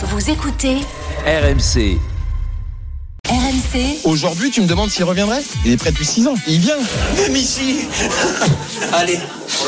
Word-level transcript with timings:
Vous 0.00 0.30
écoutez 0.30 0.76
RMC. 1.26 1.98
RMC 3.28 3.98
Aujourd'hui, 4.04 4.52
tu 4.52 4.60
me 4.60 4.66
demandes 4.66 4.90
s'il 4.90 5.02
reviendrait 5.02 5.42
Il 5.64 5.72
est 5.72 5.76
prêt 5.76 5.90
depuis 5.90 6.04
6 6.04 6.28
ans. 6.28 6.34
Il 6.46 6.60
vient. 6.60 6.76
Même 7.16 7.34
ici. 7.34 7.80
Allez, 8.92 9.18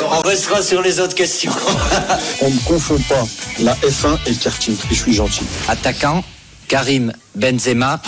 on 0.08 0.20
restera 0.20 0.62
sur 0.62 0.82
les 0.82 1.00
autres 1.00 1.16
questions. 1.16 1.50
On 2.42 2.50
ne 2.50 2.60
confond 2.60 2.98
pas 3.08 3.26
la 3.58 3.74
F1 3.74 4.18
et 4.26 4.30
le 4.30 4.36
karting. 4.36 4.76
Et 4.90 4.94
je 4.94 5.00
suis 5.00 5.14
gentil. 5.14 5.42
Attaquant, 5.66 6.22
Karim 6.68 7.12
Benzema. 7.34 8.00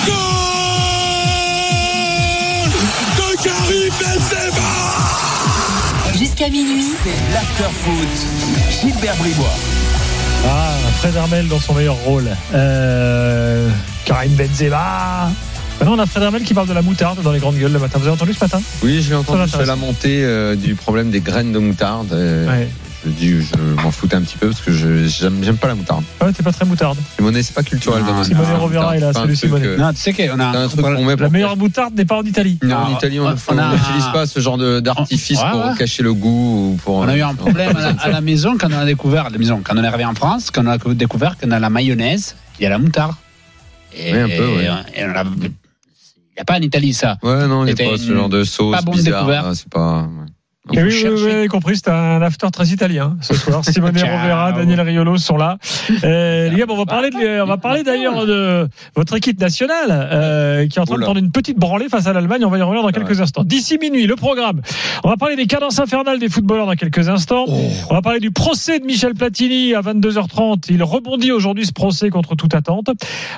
jusqu'à 6.17 6.49
minuit. 6.49 6.93
L'afterfoot. 7.33 8.09
Gilbert 8.81 9.17
Bribois. 9.17 9.82
Ah, 10.47 10.71
Fred 10.99 11.15
Hermel 11.17 11.49
dans 11.49 11.61
son 11.61 11.75
meilleur 11.75 11.95
rôle. 11.97 12.29
Euh, 12.55 13.69
Karim 14.05 14.33
Benzema. 14.35 15.31
Maintenant, 15.81 15.97
on 15.97 15.99
a 15.99 16.07
Fred 16.07 16.25
Hermel 16.25 16.43
qui 16.43 16.55
parle 16.55 16.69
de 16.69 16.73
la 16.75 16.83
moutarde 16.83 17.23
dans 17.23 17.33
les 17.33 17.39
grandes 17.39 17.57
gueules 17.57 17.73
le 17.73 17.79
matin. 17.79 17.99
Vous 17.99 18.05
avez 18.07 18.15
entendu 18.15 18.35
ce 18.35 18.41
matin? 18.45 18.61
Oui, 18.83 19.03
j'ai 19.07 19.15
entendu 19.15 19.39
m'intéresse. 19.41 19.67
la 19.67 19.77
montée 19.77 20.25
euh, 20.25 20.55
du 20.55 20.75
problème 20.75 21.11
des 21.11 21.21
graines 21.21 21.53
de 21.53 21.59
moutarde. 21.59 22.13
euh, 22.13 22.47
Ouais. 22.49 22.69
Je 23.05 23.11
dis, 23.11 23.43
je 23.43 23.57
m'en 23.83 23.91
foutais 23.91 24.15
un 24.15 24.23
petit 24.23 24.37
peu 24.39 24.49
parce 24.49 24.61
que 24.61 24.71
je 24.73 25.07
j'aime 25.09 25.57
pas 25.57 25.67
la 25.67 25.75
moutarde. 25.75 26.05
Ouais, 26.21 26.33
t'es 26.33 26.43
pas 26.45 26.53
très 26.53 26.65
moutarde. 26.65 26.97
Simonet, 27.17 27.43
c'est 27.43 27.53
pas 27.55 27.65
culturel. 27.65 28.05
Dans 28.05 28.15
notre 28.15 28.27
Simone 28.27 28.43
culture, 28.45 28.55
la 28.55 28.59
Rovera 28.61 28.97
est 28.97 29.01
là, 29.01 29.13
salut 29.13 29.27
truc, 29.37 29.39
Simone. 29.51 29.63
euh, 29.65 29.77
Non, 29.77 29.91
tu 29.93 29.97
sais 29.99 30.13
qu'on 30.13 30.39
a 30.39 30.45
un 30.47 30.69
truc 30.69 30.81
qu'on 30.83 31.05
met 31.05 31.17
La 31.17 31.29
meilleure 31.29 31.57
moutarde 31.57 31.95
n'est 31.95 32.05
pas 32.05 32.19
en 32.19 32.23
Italie. 32.23 32.59
Non, 32.63 32.77
en 32.77 32.97
Italie, 32.97 33.19
on 33.19 33.25
on- 33.27 33.31
ne 33.31 33.37
on 33.49 33.59
a- 33.59 33.73
n'utilise 33.75 34.07
pas 34.13 34.27
ce 34.27 34.39
genre 34.39 34.57
de- 34.57 34.79
d'artifice 34.81 35.41
pour 35.41 35.75
cacher 35.77 36.03
le 36.05 36.15
goût 36.15 36.73
ou 36.75 36.77
pour. 36.85 36.97
On 36.99 37.09
a 37.09 37.17
eu 37.17 37.23
un 37.23 37.35
problème 37.35 37.77
à 38.01 38.09
la, 38.09 38.21
maison 38.21 38.57
quand 38.57 38.69
on 38.73 38.79
a 38.79 38.85
découvert, 38.85 39.27
à 39.27 39.31
la 39.31 39.39
maison, 39.39 39.61
quand 39.65 39.75
on 39.77 39.83
est 39.83 39.87
arrivé 39.87 40.05
en 40.05 40.15
France, 40.15 40.51
quand 40.53 40.63
on 40.65 40.69
a 40.69 40.79
découvert 40.95 41.37
que 41.37 41.47
dans 41.47 41.59
la 41.59 41.71
mayonnaise, 41.71 42.37
il 42.61 42.63
y 42.63 42.67
a 42.67 42.71
la 42.71 42.79
moutarde. 42.79 43.15
Et, 43.97 44.13
Oui, 44.13 44.19
un 44.21 44.29
peu, 44.29 44.47
ouais. 44.57 44.65
et 44.95 45.05
on 45.05 45.11
a- 45.17 45.25
il 45.25 45.41
n'y 46.37 46.41
a 46.41 46.45
pas 46.45 46.55
en 46.57 46.63
Italie 46.63 46.95
ça. 46.95 47.19
Ouais, 47.23 47.47
non, 47.49 47.67
il 47.67 47.75
n'y 47.75 47.83
a 47.83 47.91
pas 47.91 47.99
ce 47.99 48.15
genre 48.15 48.29
de 48.29 48.45
sauce 48.45 48.77
pas 48.77 48.83
bonne 48.83 48.95
bizarre. 48.95 49.21
découverte. 49.27 49.47
là, 49.47 49.55
C'est 49.55 49.69
pas. 49.69 50.03
ouais. 50.03 50.27
Et 50.73 50.77
faut 50.79 50.87
oui, 50.87 51.03
oui, 51.05 51.23
oui, 51.25 51.33
oui, 51.43 51.49
compris, 51.49 51.75
c'est 51.77 51.89
un 51.89 52.23
after 52.23 52.49
très 52.53 52.67
italien 52.69 53.17
ce 53.21 53.35
soir. 53.35 53.65
Simone. 53.69 53.91
Rovera, 53.99 54.53
Daniel 54.53 54.81
Riolo 54.81 55.17
sont 55.17 55.37
là. 55.37 55.59
Euh, 56.05 56.49
les 56.49 56.57
gars, 56.57 56.67
bon, 56.67 56.75
on 56.75 56.79
va 56.79 56.87
parler, 56.87 57.11
de- 57.11 57.43
on 57.43 57.47
va 57.47 57.57
parler 57.59 57.83
d'ailleurs 57.83 58.25
de 58.27 58.69
votre 58.95 59.15
équipe 59.17 59.41
nationale 59.41 59.89
euh, 59.91 60.67
qui 60.69 60.79
est 60.79 60.81
en 60.81 60.85
train 60.85 60.97
de 60.97 61.03
prendre 61.03 61.19
une 61.19 61.31
petite 61.33 61.59
branlée 61.59 61.89
face 61.89 62.07
à 62.07 62.13
l'Allemagne. 62.13 62.45
On 62.45 62.51
va 62.51 62.59
y 62.59 62.63
revenir 62.63 62.83
dans 62.83 62.91
quelques 62.91 63.21
instants. 63.21 63.43
D'ici 63.45 63.79
minuit, 63.79 64.07
le 64.07 64.15
programme. 64.17 64.63
On 65.05 65.09
va 65.09 65.17
parler 65.17 65.37
des 65.37 65.47
cadences 65.47 65.79
infernales 65.81 66.19
des 66.21 66.29
footballeurs 66.29 66.67
dans 66.67 66.75
quelques 66.75 67.09
instants. 67.09 67.45
On 67.49 67.95
va 67.95 68.01
parler 68.03 68.21
du 68.21 68.31
procès 68.31 68.79
de 68.79 68.85
Michel 68.87 69.15
Platini 69.15 69.75
à 69.75 69.81
22h30. 69.81 70.67
Il 70.71 70.83
rebondit 70.83 71.33
aujourd'hui 71.33 71.67
ce 71.67 71.73
procès 71.73 72.11
contre 72.11 72.35
toute 72.37 72.55
attente. 72.55 72.89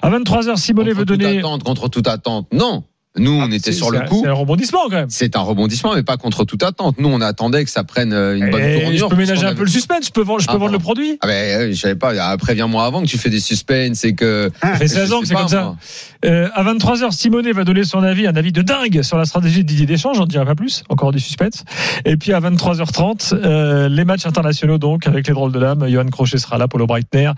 À 0.02 0.11
23h, 0.11 0.56
Simone 0.56 0.84
Contre 0.86 0.98
veut 0.98 1.05
toute 1.06 1.19
donner. 1.20 1.39
attente, 1.39 1.64
contre 1.64 1.89
toute 1.89 2.08
attente. 2.08 2.47
Non, 2.52 2.84
nous, 3.17 3.33
on 3.33 3.51
était 3.53 3.73
sur 3.73 3.91
le 3.91 4.01
coup. 4.01 4.20
C'est 4.25 4.29
un 4.31 4.33
rebondissement 4.34 4.81
quand 4.84 4.97
même. 4.97 5.11
C'est 5.11 5.37
un 5.37 5.41
rebondissement, 5.41 5.95
mais 5.95 6.03
pas 6.03 6.17
contre 6.17 6.45
toute 6.45 6.62
attente. 6.62 6.97
Nous, 6.98 7.09
on 7.09 7.20
attendait 7.20 7.65
que 7.65 7.70
ça 7.70 7.84
prenne 7.84 8.12
euh, 8.12 8.37
une 8.37 8.51
bonne 8.51 8.61
Et 8.62 8.81
tournure. 8.83 9.09
je 9.11 9.15
peux 9.15 9.20
ménager 9.20 9.47
un 9.47 9.55
peu 9.55 9.62
le 9.65 9.70
suspense. 9.70 10.07
Je 10.07 10.11
peux 10.11 10.23
vendre, 10.23 10.41
je 10.41 10.47
peux 10.47 10.55
Ah, 10.55 10.59
vendre 10.59 10.73
le 10.73 10.79
produit. 10.79 11.19
Ah 11.20 11.27
ben, 11.29 11.33
euh, 11.61 11.73
je 11.73 11.81
savais 11.81 11.95
pas. 11.95 12.12
Après, 12.29 12.55
viens-moi 12.55 12.85
avant 12.85 13.03
que 13.03 13.07
tu 13.07 13.19
fais 13.19 13.31
des 13.31 13.41
suspens 13.41 13.92
et 14.03 14.15
que. 14.15 14.51
Ça 14.61 14.75
fait 14.75 14.89
Je 14.89 14.95
16 14.95 15.12
ans 15.12 15.20
que 15.20 15.27
c'est 15.27 15.35
comme 15.35 15.48
ça. 15.48 15.77
Euh, 16.25 16.48
à 16.55 16.65
23h, 16.65 17.12
Simonet 17.12 17.53
va 17.53 17.65
donner 17.65 17.85
son 17.85 18.03
avis, 18.03 18.27
un 18.27 18.35
avis 18.35 18.51
de 18.51 18.62
dingue 18.62 19.03
sur 19.03 19.19
la 19.19 19.27
stratégie 19.27 19.62
de 19.62 19.69
Didier 19.69 19.85
Deschamps, 19.87 20.15
j'en 20.15 20.25
dirai 20.27 20.45
pas 20.47 20.55
plus, 20.55 20.83
encore 20.89 21.12
du 21.12 21.20
suspense. 21.20 21.65
Et 22.07 22.17
puis 22.17 22.33
à 22.33 22.41
23h30, 22.41 23.35
euh, 23.35 23.89
les 23.91 24.05
matchs 24.07 24.25
internationaux 24.27 24.79
donc 24.79 25.07
avec 25.07 25.29
les 25.29 25.35
drôles 25.35 25.53
de 25.53 25.59
l'âme, 25.59 25.87
Johan 25.87 26.07
Crochet 26.07 26.39
sera 26.39 26.57
là, 26.57 26.67
Paulo 26.67 26.87
Breitner, 26.87 27.31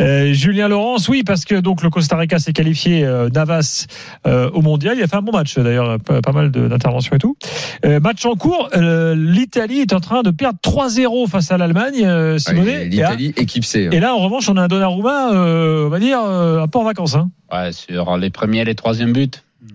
Euh, 0.00 0.32
Julien 0.32 0.66
Laurence, 0.66 1.08
oui 1.08 1.22
parce 1.24 1.44
que 1.44 1.54
donc 1.54 1.82
le 1.82 1.90
Costa 1.90 2.16
Rica 2.16 2.38
s'est 2.40 2.52
qualifié 2.52 3.08
Navas 3.32 3.86
au 4.26 4.60
mondial, 4.62 4.96
il 4.98 5.02
a 5.04 5.06
fait 5.14 5.18
un 5.18 5.22
bon 5.22 5.32
match 5.32 5.58
d'ailleurs, 5.58 5.98
pas, 6.00 6.20
pas 6.20 6.32
mal 6.32 6.50
d'interventions 6.50 7.14
et 7.16 7.18
tout. 7.18 7.36
Euh, 7.84 8.00
match 8.00 8.24
en 8.26 8.34
cours, 8.34 8.68
euh, 8.76 9.14
l'Italie 9.16 9.80
est 9.80 9.92
en 9.92 10.00
train 10.00 10.22
de 10.22 10.30
perdre 10.30 10.58
3-0 10.62 11.28
face 11.28 11.50
à 11.50 11.58
l'Allemagne, 11.58 12.04
euh, 12.04 12.38
Simonet. 12.38 12.78
Ouais, 12.78 12.84
L'Italie 12.86 13.32
équipe 13.36 13.64
C. 13.64 13.86
hein. 13.86 13.90
et 13.92 14.00
là 14.00 14.14
en 14.14 14.18
revanche, 14.18 14.48
on 14.48 14.56
a 14.56 14.62
un 14.62 14.68
Donnarumma, 14.68 15.32
euh, 15.32 15.86
on 15.86 15.88
va 15.88 15.98
dire 15.98 16.18
euh, 16.24 16.62
un 16.62 16.68
peu 16.68 16.78
en 16.78 16.84
vacances. 16.84 17.14
Hein. 17.14 17.30
Ouais, 17.52 17.72
sur 17.72 18.16
les 18.16 18.30
premiers 18.30 18.60
et 18.60 18.64
les 18.64 18.74
troisièmes 18.74 19.12
buts. 19.12 19.30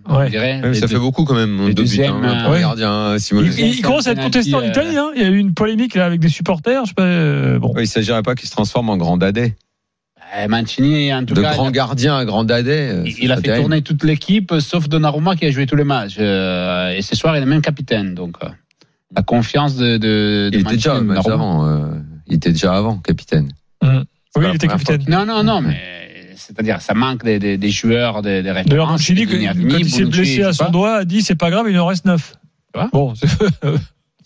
Ouais. 0.07 0.25
On 0.25 0.29
dirait. 0.29 0.61
Ouais, 0.61 0.73
ça 0.75 0.81
deux- 0.81 0.87
fait 0.87 0.99
beaucoup 0.99 1.23
quand 1.25 1.33
même. 1.35 1.57
deux 1.57 1.65
buts, 1.67 1.73
deuxièmes, 1.73 2.23
hein, 2.23 2.43
pour 2.43 2.51
euh, 2.53 2.55
le 2.55 2.61
gardien, 2.61 2.91
hein, 2.91 3.19
Simone. 3.19 3.45
Il, 3.45 3.59
il- 3.59 3.75
il 3.75 3.81
commence 3.81 4.05
à 4.07 4.11
être 4.11 4.21
contesté 4.21 4.53
en 4.53 4.61
Italie. 4.61 4.97
Hein. 4.97 5.09
Il 5.15 5.21
y 5.21 5.25
a 5.25 5.29
eu 5.29 5.37
une 5.37 5.53
polémique 5.53 5.95
là, 5.95 6.05
avec 6.05 6.19
des 6.19 6.29
supporters. 6.29 6.83
Je 6.85 6.89
sais 6.89 6.93
pas. 6.93 7.03
euh, 7.03 7.57
bon. 7.59 7.73
Ouais, 7.73 7.83
il 7.83 7.87
s'agirait 7.87 8.21
pas 8.21 8.35
qu'il 8.35 8.47
se 8.47 8.53
transforme 8.53 8.89
en 8.89 8.97
grand 8.97 9.17
dadais. 9.17 9.55
Eh, 10.37 10.47
Mancini, 10.47 11.13
en 11.13 11.25
tout 11.25 11.33
De 11.33 11.41
cas, 11.41 11.53
grand 11.53 11.65
il 11.65 11.69
a- 11.69 11.71
gardien 11.71 12.17
à 12.17 12.25
grand 12.25 12.43
dadais. 12.43 12.89
euh, 12.91 13.03
il, 13.19 13.31
a 13.31 13.35
pas 13.35 13.41
fait 13.41 13.47
terrible. 13.47 13.63
tourner 13.63 13.81
toute 13.81 14.03
l'équipe, 14.03 14.53
sauf 14.59 14.87
Donnarumma 14.87 15.35
qui 15.35 15.45
a 15.45 15.51
joué 15.51 15.65
tous 15.65 15.75
les 15.75 15.83
matchs. 15.83 16.17
Euh, 16.19 16.91
et 16.95 17.01
ce 17.01 17.15
soir, 17.15 17.35
il 17.35 17.41
est 17.43 17.45
même 17.47 17.61
capitaine. 17.61 18.13
Donc, 18.13 18.35
euh, 18.43 18.47
la 19.15 19.23
confiance 19.23 19.75
de, 19.75 19.97
de, 19.97 20.49
de 20.51 20.57
Il 20.57 20.61
était 20.61 20.73
déjà 20.75 20.95
avant. 20.97 21.67
euh, 21.67 21.87
Il 22.27 22.35
était 22.35 22.51
déjà 22.51 22.75
avant, 22.75 22.97
capitaine. 22.97 23.49
Oui, 23.81 23.89
pas 24.35 24.49
il 24.49 24.55
était 24.55 24.67
capitaine. 24.67 25.03
Non, 25.07 25.25
non, 25.25 25.43
non, 25.43 25.61
mais 25.61 25.77
c'est-à-dire, 26.35 26.79
ça 26.81 26.93
manque 26.93 27.23
des, 27.25 27.39
des, 27.39 27.57
des 27.57 27.69
joueurs, 27.71 28.21
des, 28.21 28.43
des 28.43 28.49
références. 28.51 28.69
D'ailleurs, 28.69 28.87
Mancini, 28.87 29.25
quand, 29.25 29.33
il 29.79 29.89
s'est 29.89 30.05
blessé 30.05 30.43
à 30.43 30.53
son 30.53 30.69
doigt, 30.69 30.97
a 30.97 31.05
dit 31.05 31.21
c'est 31.23 31.35
pas 31.35 31.49
grave, 31.49 31.65
il 31.69 31.77
en 31.79 31.87
reste 31.87 32.05
neuf. 32.05 32.33
Bon, 32.93 33.15
c'est- 33.15 33.27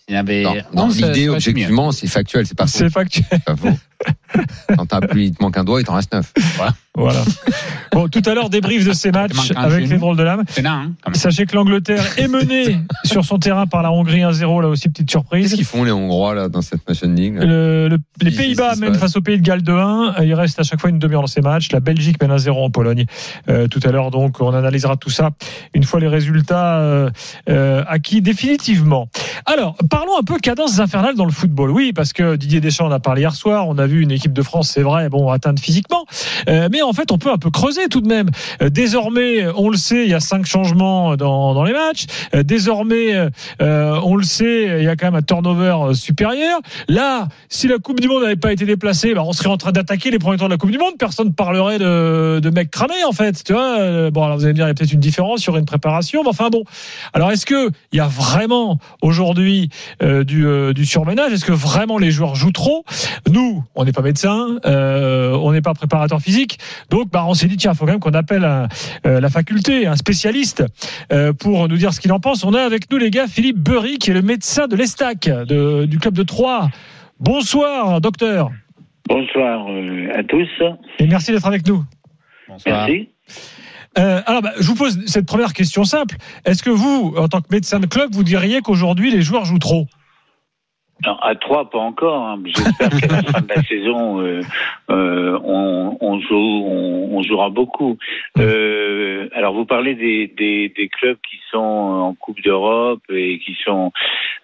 Il 0.06 0.12
y 0.14 0.18
avait 0.18 0.42
Non, 0.42 0.54
non, 0.74 0.82
11, 0.84 1.00
ça 1.00 1.06
L'idée, 1.06 1.30
objectivement, 1.30 1.90
c'est 1.90 2.06
factuel. 2.08 2.46
C'est 2.46 2.54
pas 2.56 2.66
faux. 2.66 2.72
c'est 2.76 2.90
factuel. 2.90 3.24
C'est 3.30 3.44
pas 3.44 3.56
faux. 3.56 3.68
Quand 4.76 4.86
t'as 4.86 5.00
plus, 5.00 5.26
il 5.26 5.34
te 5.34 5.42
manque 5.42 5.56
un 5.56 5.64
doigt, 5.64 5.80
il 5.80 5.84
t'en 5.84 5.94
reste 5.94 6.12
neuf. 6.12 6.32
Bon, 7.92 8.08
tout 8.08 8.22
à 8.26 8.34
l'heure, 8.34 8.50
débrief 8.50 8.84
de 8.84 8.92
ces 8.92 9.12
matchs 9.12 9.52
avec 9.54 9.88
les 9.88 9.98
drôles 9.98 10.16
de 10.16 10.24
l'âme. 10.24 10.42
C'est 10.48 10.62
là, 10.62 10.72
hein. 10.84 10.92
Sachez 11.12 11.46
que 11.46 11.54
l'Angleterre 11.54 12.02
est 12.18 12.26
menée 12.26 12.76
sur 13.04 13.24
son 13.24 13.38
terrain 13.38 13.66
par 13.68 13.82
la 13.82 13.92
Hongrie 13.92 14.22
1-0, 14.22 14.62
là 14.62 14.68
aussi, 14.68 14.88
petite 14.88 15.06
Qu'est-ce 15.06 15.10
surprise. 15.12 15.54
qu'ils 15.54 15.64
font 15.64 15.84
les 15.84 15.92
Hongrois 15.92 16.34
là 16.34 16.48
dans 16.48 16.60
cette 16.60 16.88
Nation 16.88 17.08
League 17.08 17.36
là 17.36 17.44
Le- 17.44 17.88
le- 17.88 17.98
les 18.20 18.30
Qu'est-ce 18.30 18.36
Pays-Bas 18.36 18.74
mènent 18.80 18.94
face 18.96 19.14
au 19.16 19.20
Pays 19.20 19.38
de 19.38 19.42
Galles 19.44 19.62
2-1. 19.62 20.24
Il 20.24 20.34
reste 20.34 20.58
à 20.58 20.64
chaque 20.64 20.80
fois 20.80 20.90
une 20.90 20.98
demi-heure 20.98 21.20
dans 21.20 21.26
ces 21.28 21.40
matchs. 21.40 21.70
La 21.70 21.78
Belgique 21.78 22.20
mène 22.20 22.32
1-0 22.32 22.50
en 22.64 22.70
Pologne. 22.70 23.04
Euh, 23.48 23.68
tout 23.68 23.80
à 23.84 23.92
l'heure, 23.92 24.10
donc, 24.10 24.40
on 24.40 24.52
analysera 24.52 24.96
tout 24.96 25.10
ça 25.10 25.30
une 25.72 25.84
fois 25.84 26.00
les 26.00 26.08
résultats 26.08 26.78
euh, 26.80 27.10
euh, 27.48 27.84
acquis 27.86 28.22
définitivement. 28.22 29.08
Alors, 29.46 29.76
parlons 29.88 30.18
un 30.18 30.24
peu 30.24 30.38
cadence 30.38 30.80
infernale 30.80 31.14
dans 31.14 31.26
le 31.26 31.32
football. 31.32 31.70
Oui, 31.70 31.92
parce 31.92 32.12
que 32.12 32.34
Didier 32.34 32.60
Deschamps 32.60 32.86
en 32.86 32.90
a 32.92 32.98
parlé 33.00 33.20
hier 33.22 33.34
soir. 33.34 33.68
On 33.68 33.78
a 33.78 33.86
vu 33.86 34.00
une 34.02 34.10
équipe 34.10 34.32
de 34.32 34.42
France, 34.42 34.70
c'est 34.74 34.82
vrai, 34.82 35.08
bon, 35.08 35.30
atteinte 35.30 35.60
physiquement. 35.60 36.06
Euh, 36.48 36.68
mais 36.72 36.82
en 36.84 36.92
fait, 36.92 37.12
on 37.12 37.18
peut 37.18 37.30
un 37.30 37.38
peu 37.38 37.50
creuser 37.50 37.88
tout 37.88 38.00
de 38.00 38.08
même. 38.08 38.30
Euh, 38.62 38.70
désormais, 38.70 39.46
on 39.56 39.68
le 39.68 39.76
sait, 39.76 40.04
il 40.04 40.10
y 40.10 40.14
a 40.14 40.20
cinq 40.20 40.46
changements 40.46 41.16
dans, 41.16 41.54
dans 41.54 41.64
les 41.64 41.72
matchs. 41.72 42.06
Euh, 42.34 42.42
désormais, 42.42 43.14
euh, 43.60 44.00
on 44.02 44.16
le 44.16 44.24
sait, 44.24 44.80
il 44.80 44.84
y 44.84 44.88
a 44.88 44.96
quand 44.96 45.06
même 45.06 45.14
un 45.14 45.22
turnover 45.22 45.94
supérieur. 45.94 46.60
Là, 46.88 47.28
si 47.48 47.68
la 47.68 47.78
Coupe 47.78 48.00
du 48.00 48.08
Monde 48.08 48.22
n'avait 48.22 48.36
pas 48.36 48.52
été 48.52 48.64
déplacée, 48.64 49.14
bah, 49.14 49.22
on 49.24 49.32
serait 49.32 49.50
en 49.50 49.56
train 49.56 49.72
d'attaquer 49.72 50.10
les 50.10 50.18
premiers 50.18 50.38
tours 50.38 50.48
de 50.48 50.54
la 50.54 50.58
Coupe 50.58 50.70
du 50.70 50.78
Monde. 50.78 50.94
Personne 50.98 51.28
ne 51.28 51.32
parlerait 51.32 51.78
de, 51.78 52.40
de 52.40 52.50
mecs 52.50 52.70
cramés, 52.70 53.04
en 53.06 53.12
fait. 53.12 53.42
Tu 53.44 53.52
vois 53.52 54.10
bon, 54.10 54.22
alors 54.24 54.36
vous 54.36 54.44
allez 54.44 54.52
me 54.52 54.56
dire, 54.56 54.66
il 54.66 54.68
y 54.68 54.70
a 54.70 54.74
peut-être 54.74 54.92
une 54.92 55.00
différence, 55.00 55.44
il 55.44 55.46
y 55.48 55.50
aurait 55.50 55.60
une 55.60 55.66
préparation. 55.66 56.22
Mais 56.22 56.30
enfin, 56.30 56.48
bon. 56.50 56.64
Alors, 57.12 57.30
est-ce 57.30 57.46
que 57.46 57.70
il 57.92 57.96
y 57.96 58.00
a 58.00 58.08
vraiment 58.08 58.78
aujourd'hui 59.02 59.70
du, 60.00 60.46
euh, 60.46 60.72
du 60.72 60.84
surménage? 60.84 61.32
Est-ce 61.32 61.44
que 61.44 61.52
vraiment 61.52 61.98
les 61.98 62.10
joueurs 62.10 62.34
jouent 62.34 62.52
trop? 62.52 62.84
Nous, 63.30 63.64
on 63.74 63.84
n'est 63.84 63.92
pas 63.92 64.02
médecin, 64.02 64.58
euh, 64.66 65.32
on 65.32 65.52
n'est 65.52 65.62
pas 65.62 65.74
préparateur 65.74 66.20
physique. 66.20 66.58
Donc, 66.90 67.10
bah, 67.10 67.24
on 67.26 67.34
s'est 67.34 67.46
dit, 67.46 67.56
tiens, 67.56 67.72
il 67.72 67.76
faut 67.76 67.84
quand 67.86 67.92
même 67.92 68.00
qu'on 68.00 68.10
appelle 68.14 68.44
un- 68.44 68.68
euh, 69.06 69.20
la 69.20 69.28
faculté, 69.28 69.86
un 69.86 69.96
spécialiste, 69.96 70.64
euh, 71.12 71.32
pour 71.32 71.68
nous 71.68 71.76
dire 71.76 71.92
ce 71.92 72.00
qu'il 72.00 72.12
en 72.12 72.20
pense. 72.20 72.44
On 72.44 72.54
a 72.54 72.62
avec 72.62 72.90
nous, 72.90 72.98
les 72.98 73.10
gars, 73.10 73.26
Philippe 73.26 73.58
Burry, 73.58 73.98
qui 73.98 74.10
est 74.10 74.14
le 74.14 74.22
médecin 74.22 74.66
de 74.68 74.76
l'Estac, 74.76 75.28
de- 75.28 75.84
du 75.86 75.98
club 75.98 76.14
de 76.14 76.22
Troyes. 76.22 76.68
Bonsoir, 77.20 78.00
docteur. 78.00 78.50
Bonsoir 79.08 79.66
euh, 79.68 80.08
à 80.18 80.22
tous. 80.24 80.48
Et 80.98 81.06
merci 81.06 81.32
d'être 81.32 81.46
avec 81.46 81.66
nous. 81.66 81.84
Bonsoir. 82.48 82.86
Merci. 82.86 83.08
Euh, 83.98 84.20
alors, 84.26 84.42
bah, 84.42 84.52
je 84.58 84.66
vous 84.66 84.74
pose 84.74 84.98
cette 85.06 85.26
première 85.26 85.52
question 85.52 85.84
simple. 85.84 86.16
Est-ce 86.44 86.62
que 86.62 86.70
vous, 86.70 87.14
en 87.16 87.28
tant 87.28 87.40
que 87.40 87.46
médecin 87.52 87.78
de 87.78 87.86
club, 87.86 88.12
vous 88.12 88.24
diriez 88.24 88.60
qu'aujourd'hui, 88.60 89.12
les 89.12 89.22
joueurs 89.22 89.44
jouent 89.44 89.58
trop? 89.60 89.86
Non, 91.04 91.16
à 91.20 91.34
trois, 91.34 91.68
pas 91.70 91.78
encore. 91.78 92.22
hein. 92.26 92.40
J'espère 92.44 92.88
qu'à 92.88 93.06
la 93.08 93.22
fin 93.22 93.40
de 93.40 93.48
la 93.48 93.62
saison, 93.62 94.20
euh, 94.20 94.40
euh, 94.90 95.38
on, 95.42 96.20
joue, 96.20 96.64
on 97.10 97.22
jouera 97.22 97.50
beaucoup. 97.50 97.98
Euh, 98.38 99.28
alors, 99.34 99.54
vous 99.54 99.64
parlez 99.66 99.94
des, 99.94 100.28
des, 100.28 100.68
des 100.68 100.88
clubs 100.88 101.18
qui 101.28 101.38
sont 101.50 101.58
en 101.58 102.14
Coupe 102.14 102.40
d'Europe 102.42 103.02
et 103.10 103.38
qui 103.40 103.56
sont. 103.64 103.92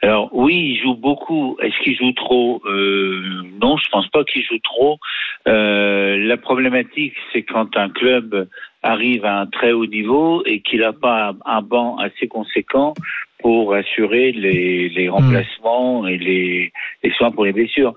Alors, 0.02 0.28
oui, 0.32 0.74
ils 0.74 0.82
jouent 0.82 0.96
beaucoup. 0.96 1.56
Est-ce 1.62 1.78
qu'ils 1.82 1.96
jouent 1.96 2.12
trop? 2.12 2.60
Euh, 2.66 3.42
Non, 3.62 3.76
je 3.76 3.88
pense 3.90 4.08
pas 4.08 4.24
qu'ils 4.24 4.44
jouent 4.44 4.58
trop. 4.62 4.98
Euh, 5.46 6.16
la 6.18 6.36
problématique, 6.36 7.14
c'est 7.32 7.42
quand 7.42 7.76
un 7.76 7.88
club 7.90 8.48
arrive 8.82 9.24
à 9.24 9.40
un 9.40 9.46
très 9.46 9.72
haut 9.72 9.86
niveau 9.86 10.42
et 10.46 10.60
qu'il 10.60 10.80
n'a 10.80 10.92
pas 10.92 11.34
un 11.44 11.62
banc 11.62 11.96
assez 11.98 12.28
conséquent 12.28 12.94
pour 13.42 13.74
assurer 13.74 14.32
les, 14.32 14.88
les 14.88 15.08
remplacements 15.08 16.06
et 16.06 16.18
les, 16.18 16.72
les 17.02 17.10
soins 17.12 17.30
pour 17.30 17.44
les 17.44 17.52
blessures. 17.52 17.94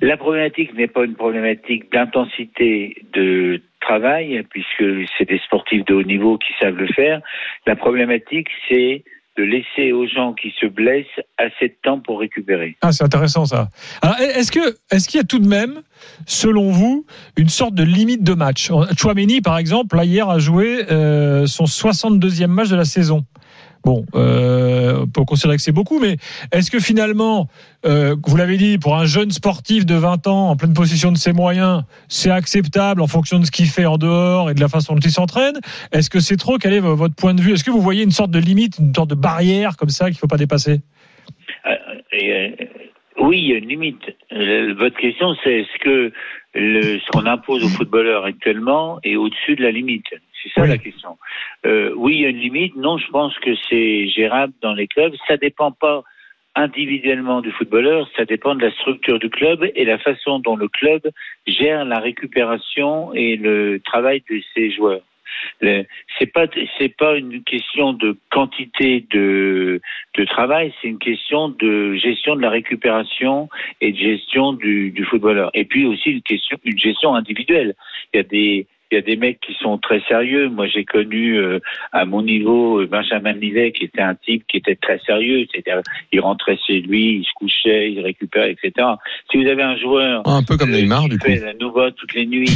La 0.00 0.16
problématique 0.16 0.74
n'est 0.74 0.86
pas 0.86 1.04
une 1.04 1.16
problématique 1.16 1.90
d'intensité 1.92 3.02
de 3.12 3.60
travail, 3.80 4.44
puisque 4.50 5.08
c'est 5.16 5.28
des 5.28 5.38
sportifs 5.38 5.84
de 5.86 5.94
haut 5.94 6.02
niveau 6.04 6.38
qui 6.38 6.52
savent 6.60 6.76
le 6.76 6.86
faire. 6.88 7.20
La 7.66 7.74
problématique, 7.74 8.46
c'est 8.68 9.02
de 9.38 9.44
laisser 9.44 9.92
aux 9.92 10.06
gens 10.06 10.34
qui 10.34 10.52
se 10.60 10.66
blessent 10.66 11.06
assez 11.36 11.68
de 11.68 11.76
temps 11.82 12.00
pour 12.00 12.18
récupérer. 12.18 12.76
Ah, 12.82 12.90
c'est 12.90 13.04
intéressant 13.04 13.44
ça. 13.44 13.68
Alors, 14.02 14.16
est-ce 14.18 14.50
que, 14.50 14.76
est-ce 14.90 15.08
qu'il 15.08 15.18
y 15.18 15.20
a 15.20 15.26
tout 15.26 15.38
de 15.38 15.46
même, 15.46 15.82
selon 16.26 16.70
vous, 16.70 17.06
une 17.36 17.48
sorte 17.48 17.74
de 17.74 17.84
limite 17.84 18.24
de 18.24 18.34
match? 18.34 18.70
Chouameni, 18.96 19.40
par 19.40 19.58
exemple, 19.58 19.96
là 19.96 20.04
hier 20.04 20.28
a 20.28 20.40
joué 20.40 20.84
euh, 20.90 21.46
son 21.46 21.64
62e 21.64 22.48
match 22.48 22.68
de 22.68 22.76
la 22.76 22.84
saison. 22.84 23.24
Bon, 23.84 24.04
euh, 24.14 25.00
on 25.02 25.06
peut 25.06 25.24
considérer 25.24 25.56
que 25.56 25.62
c'est 25.62 25.72
beaucoup, 25.72 25.98
mais 25.98 26.16
est-ce 26.52 26.70
que 26.70 26.80
finalement, 26.80 27.48
euh, 27.86 28.16
vous 28.26 28.36
l'avez 28.36 28.56
dit, 28.56 28.78
pour 28.78 28.96
un 28.96 29.06
jeune 29.06 29.30
sportif 29.30 29.86
de 29.86 29.94
20 29.94 30.26
ans 30.26 30.50
en 30.50 30.56
pleine 30.56 30.74
possession 30.74 31.12
de 31.12 31.16
ses 31.16 31.32
moyens, 31.32 31.84
c'est 32.08 32.30
acceptable 32.30 33.00
en 33.00 33.06
fonction 33.06 33.38
de 33.38 33.44
ce 33.44 33.50
qu'il 33.50 33.66
fait 33.66 33.86
en 33.86 33.96
dehors 33.96 34.50
et 34.50 34.54
de 34.54 34.60
la 34.60 34.68
façon 34.68 34.94
dont 34.94 35.00
il 35.00 35.10
s'entraîne? 35.10 35.54
Est-ce 35.92 36.10
que 36.10 36.20
c'est 36.20 36.36
trop? 36.36 36.58
Quel 36.58 36.72
est 36.72 36.80
votre 36.80 37.14
point 37.14 37.34
de 37.34 37.40
vue? 37.40 37.52
Est-ce 37.52 37.64
que 37.64 37.70
vous 37.70 37.80
voyez 37.80 38.02
une 38.02 38.10
sorte 38.10 38.30
de 38.30 38.38
limite, 38.38 38.78
une 38.78 38.94
sorte 38.94 39.10
de 39.10 39.14
barrière 39.14 39.76
comme 39.76 39.90
ça 39.90 40.06
qu'il 40.06 40.14
ne 40.14 40.18
faut 40.18 40.26
pas 40.26 40.36
dépasser? 40.36 40.80
Euh, 41.66 41.74
euh, 42.14 42.48
oui, 43.20 43.48
une 43.48 43.68
limite. 43.68 44.02
Votre 44.30 44.96
question, 44.96 45.34
c'est 45.42 45.60
est-ce 45.60 45.78
que 45.82 46.12
le, 46.54 46.98
ce 46.98 47.10
qu'on 47.10 47.26
impose 47.26 47.64
aux 47.64 47.68
footballeurs 47.68 48.24
actuellement 48.24 48.98
est 49.02 49.16
au-dessus 49.16 49.56
de 49.56 49.62
la 49.62 49.70
limite? 49.70 50.06
C'est 50.42 50.52
ça 50.52 50.62
Oui. 50.62 50.68
la 50.68 50.78
question. 50.78 51.18
Euh, 51.66 51.92
oui, 51.96 52.16
il 52.16 52.20
y 52.22 52.26
a 52.26 52.28
une 52.28 52.38
limite. 52.38 52.76
Non, 52.76 52.98
je 52.98 53.08
pense 53.08 53.36
que 53.38 53.54
c'est 53.68 54.08
gérable 54.08 54.52
dans 54.62 54.74
les 54.74 54.86
clubs. 54.86 55.14
Ça 55.26 55.36
dépend 55.36 55.72
pas 55.72 56.04
individuellement 56.54 57.40
du 57.40 57.52
footballeur, 57.52 58.08
ça 58.16 58.24
dépend 58.24 58.54
de 58.54 58.62
la 58.62 58.72
structure 58.72 59.18
du 59.18 59.30
club 59.30 59.70
et 59.76 59.84
la 59.84 59.98
façon 59.98 60.40
dont 60.40 60.56
le 60.56 60.68
club 60.68 61.02
gère 61.46 61.84
la 61.84 62.00
récupération 62.00 63.14
et 63.14 63.36
le 63.36 63.80
travail 63.84 64.22
de 64.28 64.40
ses 64.54 64.72
joueurs. 64.72 65.02
C'est 65.60 66.32
pas 66.32 66.46
c'est 66.78 66.96
pas 66.96 67.16
une 67.16 67.44
question 67.44 67.92
de 67.92 68.16
quantité 68.30 69.06
de 69.10 69.80
de 70.16 70.24
travail, 70.24 70.74
c'est 70.80 70.88
une 70.88 70.98
question 70.98 71.50
de 71.50 71.94
gestion 71.94 72.34
de 72.34 72.42
la 72.42 72.50
récupération 72.50 73.48
et 73.80 73.92
de 73.92 73.96
gestion 73.96 74.52
du, 74.52 74.90
du 74.90 75.04
footballeur. 75.04 75.50
Et 75.54 75.64
puis 75.64 75.86
aussi 75.86 76.10
une 76.10 76.22
question 76.22 76.58
une 76.64 76.78
gestion 76.78 77.14
individuelle. 77.14 77.74
Il 78.12 78.16
y 78.16 78.20
a 78.20 78.24
des 78.24 78.66
il 78.90 78.94
y 78.94 78.98
a 78.98 79.02
des 79.02 79.16
mecs 79.16 79.40
qui 79.40 79.54
sont 79.54 79.78
très 79.78 80.00
sérieux. 80.08 80.48
Moi, 80.48 80.66
j'ai 80.66 80.84
connu 80.84 81.38
euh, 81.38 81.60
à 81.92 82.04
mon 82.04 82.22
niveau 82.22 82.86
Benjamin 82.86 83.32
Livet, 83.32 83.72
qui 83.72 83.84
était 83.84 84.02
un 84.02 84.14
type 84.14 84.44
qui 84.48 84.56
était 84.56 84.76
très 84.76 84.98
sérieux. 85.00 85.46
C'est-à-dire, 85.52 85.82
il 86.12 86.20
rentrait 86.20 86.58
chez 86.66 86.80
lui, 86.80 87.20
il 87.20 87.24
se 87.24 87.32
couchait, 87.34 87.92
il 87.92 88.00
récupérait, 88.00 88.52
etc. 88.52 88.86
Si 89.30 89.42
vous 89.42 89.48
avez 89.48 89.62
un 89.62 89.76
joueur 89.76 90.22
Un 90.26 90.42
peu 90.42 90.56
comme 90.56 90.70
euh, 90.72 90.80
Neymar, 90.80 91.02
qui 91.02 91.08
du 91.10 91.18
coup. 91.18 91.26
fait 91.26 91.36
la 91.36 91.54
Nova 91.54 91.90
toutes 91.92 92.14
les 92.14 92.26
nuits 92.26 92.48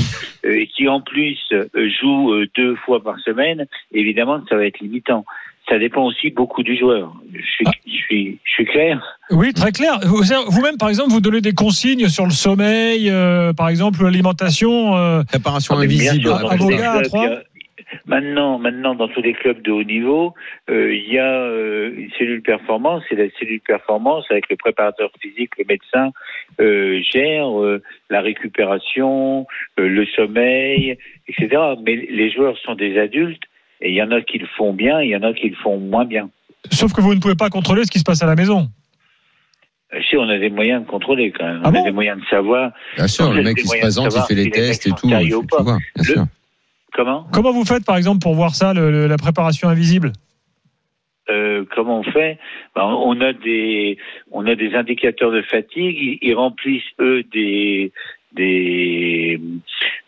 euh, 0.45 0.61
et 0.61 0.67
qui 0.67 0.89
en 0.89 1.01
plus 1.01 1.39
euh, 1.53 1.67
joue 2.01 2.33
euh, 2.33 2.47
deux 2.57 2.77
fois 2.77 3.03
par 3.03 3.19
semaine, 3.21 3.67
évidemment 3.93 4.41
ça 4.49 4.57
va 4.57 4.67
être 4.67 4.81
limitant. 4.81 5.25
Ça 5.73 5.79
dépend 5.79 6.05
aussi 6.05 6.29
beaucoup 6.29 6.63
du 6.63 6.77
joueur. 6.77 7.15
Je 7.33 7.41
suis, 7.41 7.65
je 7.87 7.93
suis, 8.05 8.39
je 8.45 8.51
suis 8.51 8.65
clair. 8.67 9.03
Oui, 9.31 9.55
très 9.55 9.73
clair. 9.73 10.01
Vous- 10.05 10.23
Vous-même, 10.49 10.77
par 10.77 10.91
exemple, 10.91 11.09
vous 11.11 11.23
donnez 11.23 11.41
des 11.41 11.55
consignes 11.55 12.09
sur 12.09 12.25
le 12.25 12.31
sommeil, 12.31 13.09
euh, 13.09 13.55
par 13.55 13.71
exemple, 13.71 14.03
l'alimentation. 14.05 14.95
euh, 14.97 15.23
Préparation 15.23 15.75
Ah, 15.79 15.83
invisible. 15.83 16.25
sûr, 16.27 16.35
à- 16.37 16.43
dans 16.43 16.49
à 16.51 16.57
tous 16.59 16.65
vos 16.65 16.71
les 16.71 16.77
gars, 16.77 16.93
à 16.93 16.97
clubs, 16.99 17.07
trois 17.07 17.25
il 17.25 17.31
y 17.31 17.35
a- 17.35 17.43
Maintenant, 18.07 18.59
maintenant, 18.59 18.95
dans 18.95 19.09
tous 19.09 19.21
les 19.23 19.33
clubs 19.35 19.61
de 19.63 19.71
haut 19.71 19.83
niveau, 19.85 20.35
euh, 20.71 20.95
il 20.95 21.13
y 21.13 21.19
a 21.19 21.31
euh, 21.43 21.91
une 21.97 22.11
cellule 22.19 22.41
performance 22.43 23.03
et 23.11 23.17
la 23.17 23.27
cellule 23.39 23.61
performance 23.61 24.25
avec 24.31 24.49
le 24.51 24.57
préparateur 24.57 25.11
physique, 25.23 25.51
le 25.59 25.65
médecin 25.69 26.11
euh, 26.61 27.01
gère 27.13 27.49
euh, 27.63 27.83
la 28.11 28.21
récupération, 28.23 29.47
euh, 29.79 29.89
le 29.89 30.07
sommeil, 30.07 30.97
etc. 31.29 31.49
Mais 31.85 31.97
les 31.97 32.31
joueurs 32.31 32.57
sont 32.59 32.75
des 32.75 32.99
adultes 32.99 33.43
et 33.83 33.91
il 33.91 33.95
y 33.95 34.03
en 34.03 34.11
a 34.11 34.21
qui 34.23 34.39
le 34.39 34.47
font 34.57 34.73
bien, 34.73 35.01
il 35.03 35.11
y 35.11 35.17
en 35.17 35.23
a 35.23 35.33
qui 35.35 35.49
le 35.51 35.57
font 35.57 35.79
moins 35.79 36.05
bien. 36.07 36.31
Sauf 36.71 36.93
que 36.93 37.01
vous 37.01 37.15
ne 37.15 37.21
pouvez 37.21 37.35
pas 37.35 37.51
contrôler 37.51 37.85
ce 37.85 37.91
qui 37.91 37.99
se 37.99 38.05
passe 38.05 38.23
à 38.23 38.27
la 38.27 38.37
maison. 38.37 38.69
Euh, 39.93 39.99
Si 40.09 40.17
on 40.17 40.29
a 40.29 40.39
des 40.39 40.49
moyens 40.51 40.85
de 40.85 40.89
contrôler 40.89 41.33
quand 41.33 41.45
même, 41.45 41.61
Ah 41.65 41.69
on 41.69 41.73
bon 41.73 41.81
a 41.81 41.85
des 41.85 41.91
moyens 41.93 42.21
de 42.21 42.27
savoir 42.27 42.73
Bien 42.97 43.09
sûr, 43.09 43.27
Donc, 43.27 43.35
le 43.37 43.43
mec 43.43 43.57
qui 43.59 43.67
se 43.67 43.77
présente, 43.79 44.15
il 44.15 44.23
fait 44.29 44.35
les 44.35 44.45
si 44.45 44.51
les 44.51 44.51
tests 44.53 44.87
et 44.87 44.91
tout. 44.93 45.09
vois, 45.09 45.19
bien 45.19 45.79
Le- 45.97 46.05
sûr. 46.05 46.25
comment. 46.95 47.27
Comment 47.33 47.53
vous 47.53 47.65
faites, 47.65 47.85
par 47.85 47.97
exemple, 47.97 48.21
pour 48.21 48.35
voir 48.35 48.55
ça, 48.55 48.73
le- 48.73 48.91
le- 48.91 49.07
la 49.09 49.17
préparation 49.19 49.69
invisible 49.69 50.13
Euh, 51.31 51.65
comment 51.75 52.01
on 52.01 52.03
fait? 52.03 52.39
Ben, 52.75 52.83
On 52.85 53.21
a 53.21 53.33
des 53.33 53.97
on 54.33 54.45
a 54.47 54.55
des 54.57 54.75
indicateurs 54.75 55.31
de 55.31 55.43
fatigue. 55.43 55.97
Ils, 55.97 56.19
ils 56.21 56.35
remplissent 56.35 56.83
eux 57.01 57.23
des 57.33 57.93
des 58.35 59.41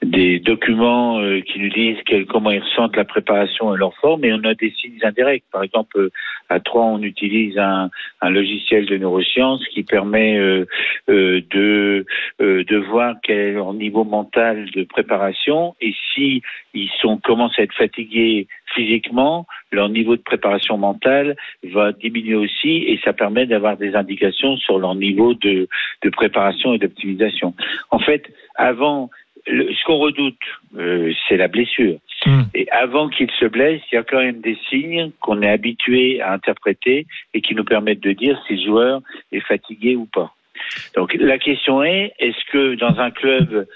des 0.04 0.38
documents 0.38 1.20
euh, 1.20 1.40
qui 1.40 1.58
nous 1.58 1.70
disent 1.70 1.98
quel- 2.06 2.26
comment 2.26 2.50
ils 2.50 2.60
ressentent 2.60 2.96
la 2.96 3.04
préparation 3.04 3.74
et 3.74 3.78
leur 3.78 3.94
forme. 3.96 4.24
Et 4.24 4.32
on 4.32 4.44
a 4.44 4.54
des 4.54 4.70
signes 4.70 4.98
indirects. 5.02 5.44
Par 5.52 5.62
exemple, 5.62 5.98
euh, 5.98 6.10
à 6.48 6.60
Troyes, 6.60 6.84
on 6.86 7.02
utilise 7.02 7.58
un, 7.58 7.90
un 8.20 8.30
logiciel 8.30 8.86
de 8.86 8.96
neurosciences 8.96 9.66
qui 9.68 9.82
permet 9.82 10.38
euh, 10.38 10.66
euh, 11.08 11.40
de 11.50 12.06
euh, 12.40 12.64
de 12.64 12.76
voir 12.76 13.16
quel 13.22 13.38
est 13.38 13.52
leur 13.52 13.72
niveau 13.72 14.04
mental 14.04 14.70
de 14.70 14.84
préparation 14.84 15.74
et 15.80 15.94
si 16.14 16.42
ils 16.74 16.90
sont 17.00 17.18
commencent 17.18 17.58
à 17.58 17.62
être 17.62 17.74
fatigués 17.74 18.46
physiquement, 18.74 19.46
leur 19.70 19.88
niveau 19.88 20.16
de 20.16 20.22
préparation 20.22 20.76
mentale 20.76 21.36
va 21.72 21.92
diminuer 21.92 22.34
aussi 22.34 22.78
et 22.88 23.00
ça 23.04 23.12
permet 23.12 23.46
d'avoir 23.46 23.76
des 23.76 23.94
indications 23.94 24.56
sur 24.56 24.78
leur 24.78 24.94
niveau 24.94 25.34
de, 25.34 25.68
de 26.02 26.10
préparation 26.10 26.74
et 26.74 26.78
d'optimisation. 26.78 27.54
En 27.90 27.98
fait, 28.00 28.24
avant, 28.56 29.10
le- 29.46 29.72
ce 29.72 29.84
qu'on 29.84 29.98
redoute, 29.98 30.38
euh, 30.76 31.12
c'est 31.28 31.36
la 31.36 31.48
blessure. 31.48 31.98
Hmm. 32.26 32.42
Et 32.54 32.68
avant 32.70 33.08
qu'il 33.08 33.30
se 33.30 33.44
blesse, 33.44 33.82
il 33.92 33.96
y 33.96 33.98
a 33.98 34.02
quand 34.02 34.18
même 34.20 34.40
des 34.40 34.56
signes 34.68 35.10
qu'on 35.20 35.42
est 35.42 35.50
habitué 35.50 36.20
à 36.20 36.32
interpréter 36.32 37.06
et 37.34 37.40
qui 37.40 37.54
nous 37.54 37.64
permettent 37.64 38.02
de 38.02 38.12
dire 38.12 38.40
si 38.46 38.56
le 38.56 38.64
joueur 38.64 39.00
est 39.32 39.40
fatigué 39.40 39.96
ou 39.96 40.06
pas. 40.06 40.32
Donc 40.96 41.14
la 41.14 41.38
question 41.38 41.82
est, 41.82 42.12
est-ce 42.18 42.50
que 42.50 42.74
dans 42.76 42.98
un 43.00 43.10
club 43.10 43.66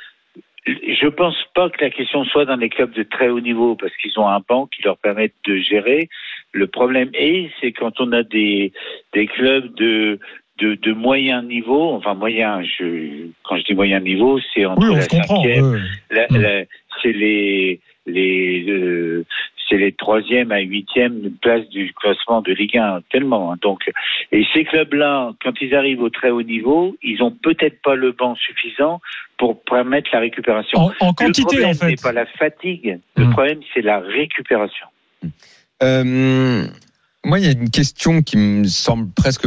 je 0.66 1.08
pense 1.08 1.36
pas 1.54 1.70
que 1.70 1.82
la 1.82 1.90
question 1.90 2.24
soit 2.24 2.44
dans 2.44 2.56
les 2.56 2.68
clubs 2.68 2.92
de 2.92 3.02
très 3.02 3.28
haut 3.28 3.40
niveau 3.40 3.74
parce 3.76 3.94
qu'ils 3.96 4.18
ont 4.18 4.28
un 4.28 4.40
banc 4.46 4.66
qui 4.66 4.82
leur 4.82 4.98
permet 4.98 5.32
de 5.46 5.56
gérer. 5.56 6.08
Le 6.52 6.66
problème 6.66 7.10
est, 7.14 7.50
c'est 7.60 7.72
quand 7.72 8.00
on 8.00 8.12
a 8.12 8.22
des, 8.22 8.72
des 9.14 9.26
clubs 9.26 9.74
de, 9.76 10.18
de, 10.58 10.74
de 10.74 10.92
moyen 10.92 11.42
niveau, 11.42 11.92
enfin 11.94 12.14
moyen, 12.14 12.62
je, 12.62 13.26
quand 13.44 13.56
je 13.58 13.64
dis 13.64 13.74
moyen 13.74 14.00
niveau, 14.00 14.38
c'est 14.54 14.64
entre 14.66 14.82
Oui, 14.82 14.88
on 14.92 14.96
la 14.96 15.02
se 15.02 15.08
comprend. 15.08 15.42
cinquième, 15.42 15.64
euh, 15.64 15.78
la- 16.10 16.26
Mm. 16.30 16.42
la- 16.42 16.64
c'est 17.02 17.12
les 17.12 17.80
les 18.06 18.64
euh, 18.68 19.24
c'est 19.68 19.76
les 19.76 19.92
troisième 19.92 20.50
à 20.50 20.60
huitième 20.60 21.30
places 21.42 21.68
du 21.68 21.92
classement 21.92 22.40
de 22.40 22.52
Ligue 22.52 22.78
1 22.78 23.00
tellement. 23.12 23.52
hein. 23.52 23.56
Donc 23.60 23.82
et 24.32 24.44
ces 24.54 24.64
clubs-là, 24.64 25.32
quand 25.42 25.52
ils 25.60 25.74
arrivent 25.74 26.02
au 26.02 26.08
très 26.10 26.30
haut 26.30 26.42
niveau, 26.42 26.96
ils 27.02 27.22
ont 27.22 27.30
peut-être 27.30 27.80
pas 27.82 27.94
le 27.94 28.12
banc 28.12 28.34
suffisant 28.36 29.00
pour 29.36 29.62
permettre 29.62 30.08
la 30.12 30.20
récupération. 30.20 30.78
en, 30.78 30.84
en 31.00 31.08
le 31.08 31.12
quantité, 31.14 31.42
problème 31.44 31.68
en 31.70 31.74
fait. 31.74 31.86
n'est 31.90 31.96
pas 32.02 32.12
la 32.12 32.26
fatigue, 32.26 32.98
le 33.16 33.26
Mm. 33.26 33.30
problème 33.30 33.60
c'est 33.74 33.82
la 33.82 34.00
récupération. 34.00 34.86
Euh, 35.82 36.64
moi, 37.24 37.38
il 37.38 37.44
y 37.44 37.48
a 37.48 37.52
une 37.52 37.70
question 37.70 38.22
qui 38.22 38.36
me 38.36 38.64
semble 38.64 39.12
presque 39.14 39.46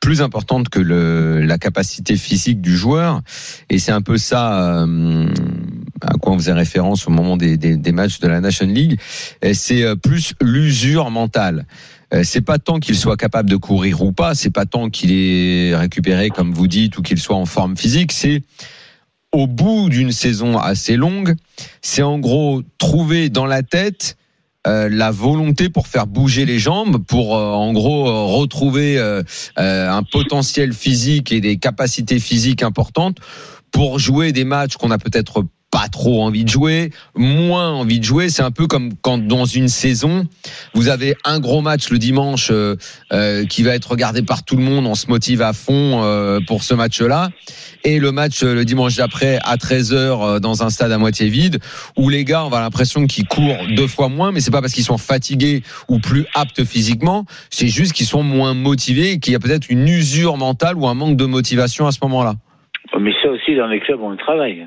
plus 0.00 0.22
importante 0.22 0.68
que 0.68 0.80
le, 0.80 1.40
la 1.42 1.58
capacité 1.58 2.16
physique 2.16 2.60
du 2.60 2.76
joueur, 2.76 3.20
et 3.68 3.78
c'est 3.78 3.92
un 3.92 4.02
peu 4.02 4.16
ça 4.18 4.82
euh, 4.82 5.28
à 6.00 6.14
quoi 6.14 6.32
on 6.32 6.38
faisait 6.38 6.52
référence 6.52 7.06
au 7.06 7.10
moment 7.10 7.36
des, 7.36 7.56
des, 7.56 7.76
des 7.76 7.92
matchs 7.92 8.20
de 8.20 8.28
la 8.28 8.40
Nation 8.40 8.66
League. 8.66 8.98
C'est 9.52 9.82
euh, 9.82 9.96
plus 9.96 10.34
l'usure 10.40 11.10
mentale. 11.10 11.66
Euh, 12.14 12.22
C'est 12.24 12.40
pas 12.40 12.58
tant 12.58 12.78
qu'il 12.78 12.96
soit 12.96 13.16
capable 13.16 13.50
de 13.50 13.56
courir 13.56 14.02
ou 14.02 14.12
pas, 14.12 14.34
c'est 14.34 14.50
pas 14.50 14.66
tant 14.66 14.88
qu'il 14.88 15.12
est 15.12 15.74
récupéré 15.74 16.30
comme 16.30 16.52
vous 16.52 16.68
dites 16.68 16.96
ou 16.98 17.02
qu'il 17.02 17.18
soit 17.18 17.36
en 17.36 17.46
forme 17.46 17.76
physique, 17.76 18.12
c'est 18.12 18.42
au 19.32 19.46
bout 19.46 19.88
d'une 19.90 20.12
saison 20.12 20.58
assez 20.58 20.96
longue, 20.96 21.34
c'est 21.82 22.02
en 22.02 22.18
gros 22.18 22.62
trouver 22.78 23.28
dans 23.28 23.46
la 23.46 23.62
tête 23.62 24.16
euh, 24.68 24.88
la 24.90 25.10
volonté 25.10 25.70
pour 25.70 25.86
faire 25.86 26.06
bouger 26.06 26.44
les 26.44 26.58
jambes, 26.58 26.98
pour 27.04 27.36
euh, 27.36 27.52
en 27.52 27.72
gros 27.72 28.06
euh, 28.08 28.24
retrouver 28.24 28.98
euh, 28.98 29.22
un 29.56 30.02
potentiel 30.02 30.72
physique 30.72 31.32
et 31.32 31.40
des 31.40 31.56
capacités 31.56 32.18
physiques 32.18 32.62
importantes 32.62 33.18
pour 33.70 33.98
jouer 33.98 34.32
des 34.32 34.44
matchs 34.44 34.76
qu'on 34.76 34.90
a 34.90 34.98
peut-être 34.98 35.44
pas 35.70 35.88
trop 35.88 36.22
envie 36.22 36.44
de 36.44 36.48
jouer, 36.48 36.90
moins 37.14 37.70
envie 37.70 37.98
de 37.98 38.04
jouer. 38.04 38.30
C'est 38.30 38.42
un 38.42 38.50
peu 38.50 38.66
comme 38.66 38.92
quand 39.00 39.18
dans 39.18 39.44
une 39.44 39.68
saison, 39.68 40.26
vous 40.72 40.88
avez 40.88 41.14
un 41.24 41.40
gros 41.40 41.60
match 41.60 41.90
le 41.90 41.98
dimanche 41.98 42.48
euh, 42.50 42.76
euh, 43.12 43.44
qui 43.44 43.62
va 43.62 43.74
être 43.74 43.90
regardé 43.90 44.22
par 44.22 44.44
tout 44.44 44.56
le 44.56 44.62
monde, 44.62 44.86
on 44.86 44.94
se 44.94 45.08
motive 45.08 45.42
à 45.42 45.52
fond 45.52 46.02
euh, 46.02 46.40
pour 46.46 46.62
ce 46.62 46.74
match-là, 46.74 47.28
et 47.84 47.98
le 47.98 48.12
match 48.12 48.42
euh, 48.42 48.54
le 48.54 48.64
dimanche 48.64 48.96
d'après 48.96 49.38
à 49.44 49.56
13h 49.56 49.94
euh, 49.94 50.40
dans 50.40 50.62
un 50.62 50.70
stade 50.70 50.90
à 50.90 50.98
moitié 50.98 51.28
vide, 51.28 51.58
où 51.96 52.08
les 52.08 52.24
gars, 52.24 52.44
on 52.44 52.52
a 52.52 52.60
l'impression 52.60 53.06
qu'ils 53.06 53.26
courent 53.26 53.66
deux 53.76 53.86
fois 53.86 54.08
moins, 54.08 54.32
mais 54.32 54.40
c'est 54.40 54.50
pas 54.50 54.62
parce 54.62 54.72
qu'ils 54.72 54.84
sont 54.84 54.98
fatigués 54.98 55.62
ou 55.88 55.98
plus 55.98 56.24
aptes 56.34 56.64
physiquement, 56.64 57.24
c'est 57.50 57.68
juste 57.68 57.92
qu'ils 57.92 58.06
sont 58.06 58.22
moins 58.22 58.54
motivés 58.54 59.12
et 59.12 59.18
qu'il 59.18 59.34
y 59.34 59.36
a 59.36 59.38
peut-être 59.38 59.68
une 59.68 59.86
usure 59.86 60.38
mentale 60.38 60.76
ou 60.76 60.86
un 60.86 60.94
manque 60.94 61.16
de 61.16 61.26
motivation 61.26 61.86
à 61.86 61.92
ce 61.92 61.98
moment-là. 62.02 62.34
Mais 62.98 63.12
ça 63.22 63.28
aussi 63.28 63.54
dans 63.54 63.66
les 63.66 63.80
clubs 63.80 64.00
on 64.00 64.10
le 64.10 64.16
travaille. 64.16 64.66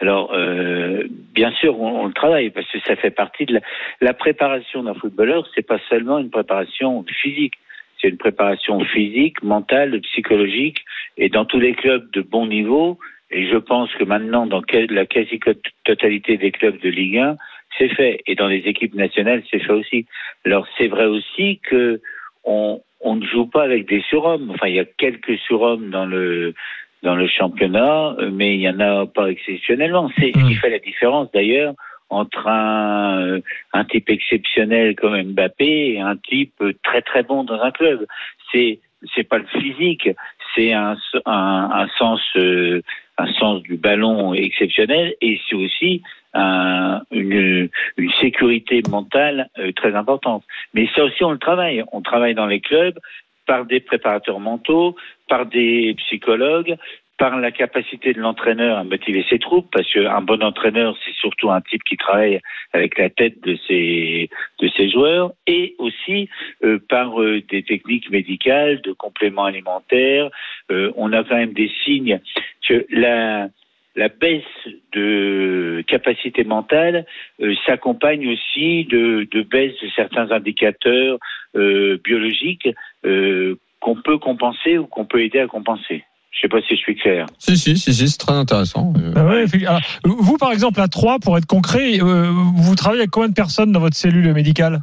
Alors, 0.00 0.32
euh, 0.32 1.04
bien 1.34 1.50
sûr, 1.52 1.80
on, 1.80 2.02
on, 2.02 2.06
le 2.06 2.12
travaille 2.12 2.50
parce 2.50 2.70
que 2.70 2.78
ça 2.80 2.96
fait 2.96 3.10
partie 3.10 3.46
de 3.46 3.54
la, 3.54 3.60
la 4.00 4.14
préparation 4.14 4.82
d'un 4.82 4.94
footballeur. 4.94 5.48
C'est 5.54 5.66
pas 5.66 5.80
seulement 5.88 6.18
une 6.18 6.30
préparation 6.30 7.04
physique, 7.08 7.54
c'est 8.00 8.08
une 8.08 8.16
préparation 8.16 8.80
physique, 8.84 9.42
mentale, 9.42 10.00
psychologique, 10.00 10.84
et 11.16 11.28
dans 11.28 11.44
tous 11.44 11.58
les 11.58 11.74
clubs 11.74 12.10
de 12.12 12.20
bon 12.22 12.46
niveau. 12.46 12.98
Et 13.30 13.46
je 13.48 13.56
pense 13.56 13.92
que 13.94 14.04
maintenant, 14.04 14.46
dans 14.46 14.62
la 14.72 15.06
quasi-totalité 15.06 16.36
des 16.36 16.50
clubs 16.50 16.78
de 16.80 16.88
Ligue 16.88 17.18
1, 17.18 17.36
c'est 17.76 17.88
fait. 17.88 18.22
Et 18.26 18.34
dans 18.34 18.48
les 18.48 18.60
équipes 18.60 18.94
nationales, 18.94 19.42
c'est 19.50 19.58
fait 19.58 19.72
aussi. 19.72 20.06
Alors, 20.46 20.66
c'est 20.78 20.88
vrai 20.88 21.04
aussi 21.04 21.60
que 21.68 22.00
on, 22.44 22.80
on 23.00 23.16
ne 23.16 23.26
joue 23.26 23.46
pas 23.46 23.62
avec 23.64 23.86
des 23.88 24.00
surhommes. 24.02 24.50
Enfin, 24.50 24.68
il 24.68 24.76
y 24.76 24.80
a 24.80 24.84
quelques 24.84 25.38
surhommes 25.38 25.90
dans 25.90 26.06
le 26.06 26.54
dans 27.02 27.14
le 27.14 27.28
championnat, 27.28 28.16
mais 28.32 28.54
il 28.54 28.60
y 28.60 28.68
en 28.68 28.80
a 28.80 29.06
pas 29.06 29.28
exceptionnellement. 29.30 30.10
C'est 30.18 30.32
ce 30.34 30.46
qui 30.46 30.54
fait 30.54 30.70
la 30.70 30.78
différence 30.78 31.30
d'ailleurs 31.32 31.74
entre 32.10 32.46
un, 32.48 33.38
un 33.72 33.84
type 33.84 34.08
exceptionnel 34.08 34.96
comme 34.96 35.20
Mbappé 35.20 35.94
et 35.94 36.00
un 36.00 36.16
type 36.16 36.62
très 36.82 37.02
très 37.02 37.22
bon 37.22 37.44
dans 37.44 37.60
un 37.60 37.70
club. 37.70 38.06
C'est 38.50 38.80
c'est 39.14 39.24
pas 39.24 39.38
le 39.38 39.46
physique, 39.46 40.08
c'est 40.54 40.72
un, 40.72 40.96
un, 41.24 41.70
un 41.72 41.88
sens 41.98 42.20
euh, 42.36 42.82
un 43.18 43.32
sens 43.34 43.62
du 43.62 43.76
ballon 43.76 44.34
exceptionnel 44.34 45.14
et 45.20 45.40
c'est 45.48 45.56
aussi 45.56 46.02
un, 46.34 47.02
une, 47.10 47.68
une 47.96 48.12
sécurité 48.20 48.82
mentale 48.90 49.48
euh, 49.58 49.72
très 49.72 49.94
importante. 49.94 50.44
Mais 50.74 50.88
ça 50.94 51.04
aussi 51.04 51.22
on 51.24 51.32
le 51.32 51.38
travaille. 51.38 51.84
On 51.92 52.00
travaille 52.00 52.34
dans 52.34 52.46
les 52.46 52.60
clubs 52.60 52.98
par 53.46 53.64
des 53.64 53.80
préparateurs 53.80 54.40
mentaux, 54.40 54.94
par 55.28 55.46
des 55.46 55.94
psychologues, 55.98 56.76
par 57.18 57.36
la 57.38 57.50
capacité 57.50 58.12
de 58.12 58.20
l'entraîneur 58.20 58.78
à 58.78 58.84
motiver 58.84 59.24
ses 59.28 59.40
troupes, 59.40 59.68
parce 59.72 59.92
qu'un 59.92 60.20
bon 60.20 60.40
entraîneur, 60.42 60.96
c'est 61.04 61.14
surtout 61.14 61.50
un 61.50 61.60
type 61.60 61.82
qui 61.82 61.96
travaille 61.96 62.40
avec 62.72 62.96
la 62.96 63.10
tête 63.10 63.40
de 63.42 63.58
ses, 63.66 64.30
de 64.60 64.68
ses 64.76 64.88
joueurs, 64.88 65.32
et 65.46 65.74
aussi 65.78 66.28
euh, 66.62 66.78
par 66.88 67.20
euh, 67.20 67.42
des 67.50 67.64
techniques 67.64 68.08
médicales, 68.10 68.80
de 68.82 68.92
compléments 68.92 69.46
alimentaires. 69.46 70.30
Euh, 70.70 70.92
on 70.96 71.12
a 71.12 71.24
quand 71.24 71.36
même 71.36 71.54
des 71.54 71.70
signes 71.84 72.20
que 72.66 72.86
la, 72.90 73.48
la 73.96 74.08
baisse 74.08 74.44
de 74.92 75.82
capacité 75.88 76.44
mentale 76.44 77.04
euh, 77.42 77.54
s'accompagne 77.66 78.28
aussi 78.28 78.84
de, 78.84 79.26
de, 79.30 79.42
baisse 79.42 79.74
de 79.82 79.88
certains 79.96 80.30
indicateurs 80.30 81.18
euh, 81.56 81.98
biologiques 82.04 82.68
euh, 83.04 83.56
qu'on 83.80 83.96
peut 83.96 84.18
compenser 84.18 84.78
ou 84.78 84.86
qu'on 84.86 85.04
peut 85.04 85.22
aider 85.22 85.40
à 85.40 85.46
compenser. 85.46 86.04
Je 86.30 86.40
sais 86.42 86.48
pas 86.48 86.60
si 86.60 86.76
je 86.76 86.80
suis 86.80 86.94
clair. 86.94 87.26
Si, 87.38 87.56
si, 87.56 87.76
si, 87.76 87.92
si 87.92 88.08
c'est 88.08 88.18
très 88.18 88.34
intéressant. 88.34 88.92
Ah 89.16 89.24
ouais, 89.24 89.44
alors, 89.66 89.80
vous, 90.04 90.36
par 90.36 90.52
exemple, 90.52 90.80
à 90.80 90.86
3, 90.86 91.18
pour 91.18 91.36
être 91.36 91.46
concret, 91.46 92.00
euh, 92.00 92.30
vous 92.54 92.76
travaillez 92.76 93.00
avec 93.00 93.10
combien 93.10 93.28
de 93.28 93.34
personnes 93.34 93.72
dans 93.72 93.80
votre 93.80 93.96
cellule 93.96 94.32
médicale? 94.34 94.80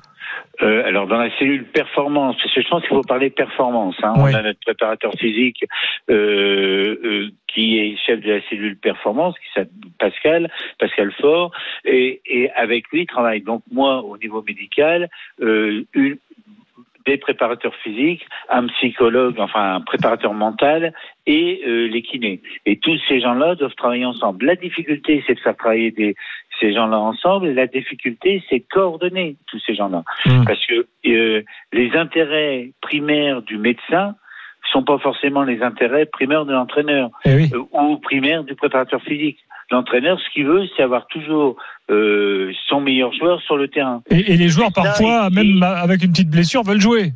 Euh, 0.62 0.86
alors 0.86 1.08
dans 1.08 1.18
la 1.18 1.30
cellule 1.38 1.66
performance, 1.66 2.38
parce 2.42 2.54
que 2.54 2.62
je 2.62 2.68
pense 2.70 2.82
qu'il 2.82 2.90
faut 2.90 3.02
parler 3.02 3.30
performance. 3.30 3.96
Hein. 4.04 4.14
Oui. 4.18 4.32
On 4.34 4.36
a 4.36 4.42
notre 4.42 4.60
préparateur 4.62 5.12
physique 5.20 5.66
euh, 6.10 6.96
euh, 7.04 7.30
qui 7.48 7.78
est 7.78 7.98
chef 8.06 8.22
de 8.22 8.34
la 8.34 8.42
cellule 8.50 8.78
performance, 8.78 9.36
qui 9.40 9.48
s'appelle 9.54 9.74
Pascal, 10.00 10.52
Pascal 10.80 11.12
Fort, 11.20 11.52
et, 11.84 12.22
et 12.25 12.52
avec 12.52 12.88
lui 12.92 13.02
il 13.02 13.06
travaille. 13.06 13.42
Donc 13.42 13.64
moi 13.72 14.02
au 14.04 14.18
niveau 14.18 14.44
médical, 14.48 15.10
euh, 15.42 15.84
une, 15.94 16.18
des 17.06 17.18
préparateurs 17.18 17.76
physiques, 17.76 18.26
un 18.50 18.68
psychologue, 18.68 19.36
enfin 19.40 19.76
un 19.76 19.82
préparateur 19.82 20.34
mental 20.34 20.94
et 21.28 21.62
euh, 21.68 21.88
les 21.88 22.02
kinés. 22.02 22.42
Et 22.66 22.78
tous 22.78 23.00
ces 23.08 23.20
gens-là 23.20 23.56
doivent 23.56 23.76
travailler 23.76 24.06
ensemble. 24.06 24.46
La 24.46 24.56
difficulté, 24.56 25.24
c'est 25.26 25.36
de 25.36 25.40
faire 25.40 25.56
travailler 25.56 25.92
des, 25.92 26.16
ces 26.60 26.74
gens-là 26.74 27.00
ensemble. 27.00 27.50
La 27.50 27.68
difficulté, 27.68 28.44
c'est 28.50 28.60
coordonner 28.62 29.38
tous 29.48 29.60
ces 29.66 29.76
gens-là. 29.76 30.04
Mmh. 30.26 30.46
Parce 30.46 30.66
que 30.66 30.88
euh, 31.08 31.44
les 31.74 31.92
intérêts 31.96 32.72
primaires 32.82 33.42
du 33.42 33.58
médecin 33.58 34.16
sont 34.72 34.84
pas 34.84 34.98
forcément 34.98 35.44
les 35.44 35.62
intérêts 35.62 36.06
primaires 36.08 36.46
de 36.46 36.54
l'entraîneur 36.54 37.10
Eh 37.24 37.36
oui. 37.36 37.52
euh, 37.54 37.64
ou 37.72 37.98
primaires 37.98 38.44
du 38.44 38.56
préparateur 38.56 39.02
physique. 39.04 39.38
L'entraîneur, 39.72 40.19
ce 40.19 40.29
qu'il 40.34 40.45
veut, 40.45 40.63
c'est 40.75 40.84
avoir 40.84 41.07
toujours 41.07 41.55
euh, 41.89 42.51
son 42.67 42.81
meilleur 42.81 43.13
joueur 43.13 43.41
sur 43.41 43.57
le 43.57 43.67
terrain. 43.67 44.01
Et, 44.10 44.34
et 44.34 44.38
les 44.38 44.48
joueurs, 44.50 44.69
Ça, 44.75 44.81
parfois, 44.84 45.29
et- 45.31 45.36
même 45.36 45.63
avec 45.63 46.03
une 46.03 46.12
petite 46.12 46.29
blessure, 46.29 46.63
veulent 46.63 46.81
jouer. 46.81 47.13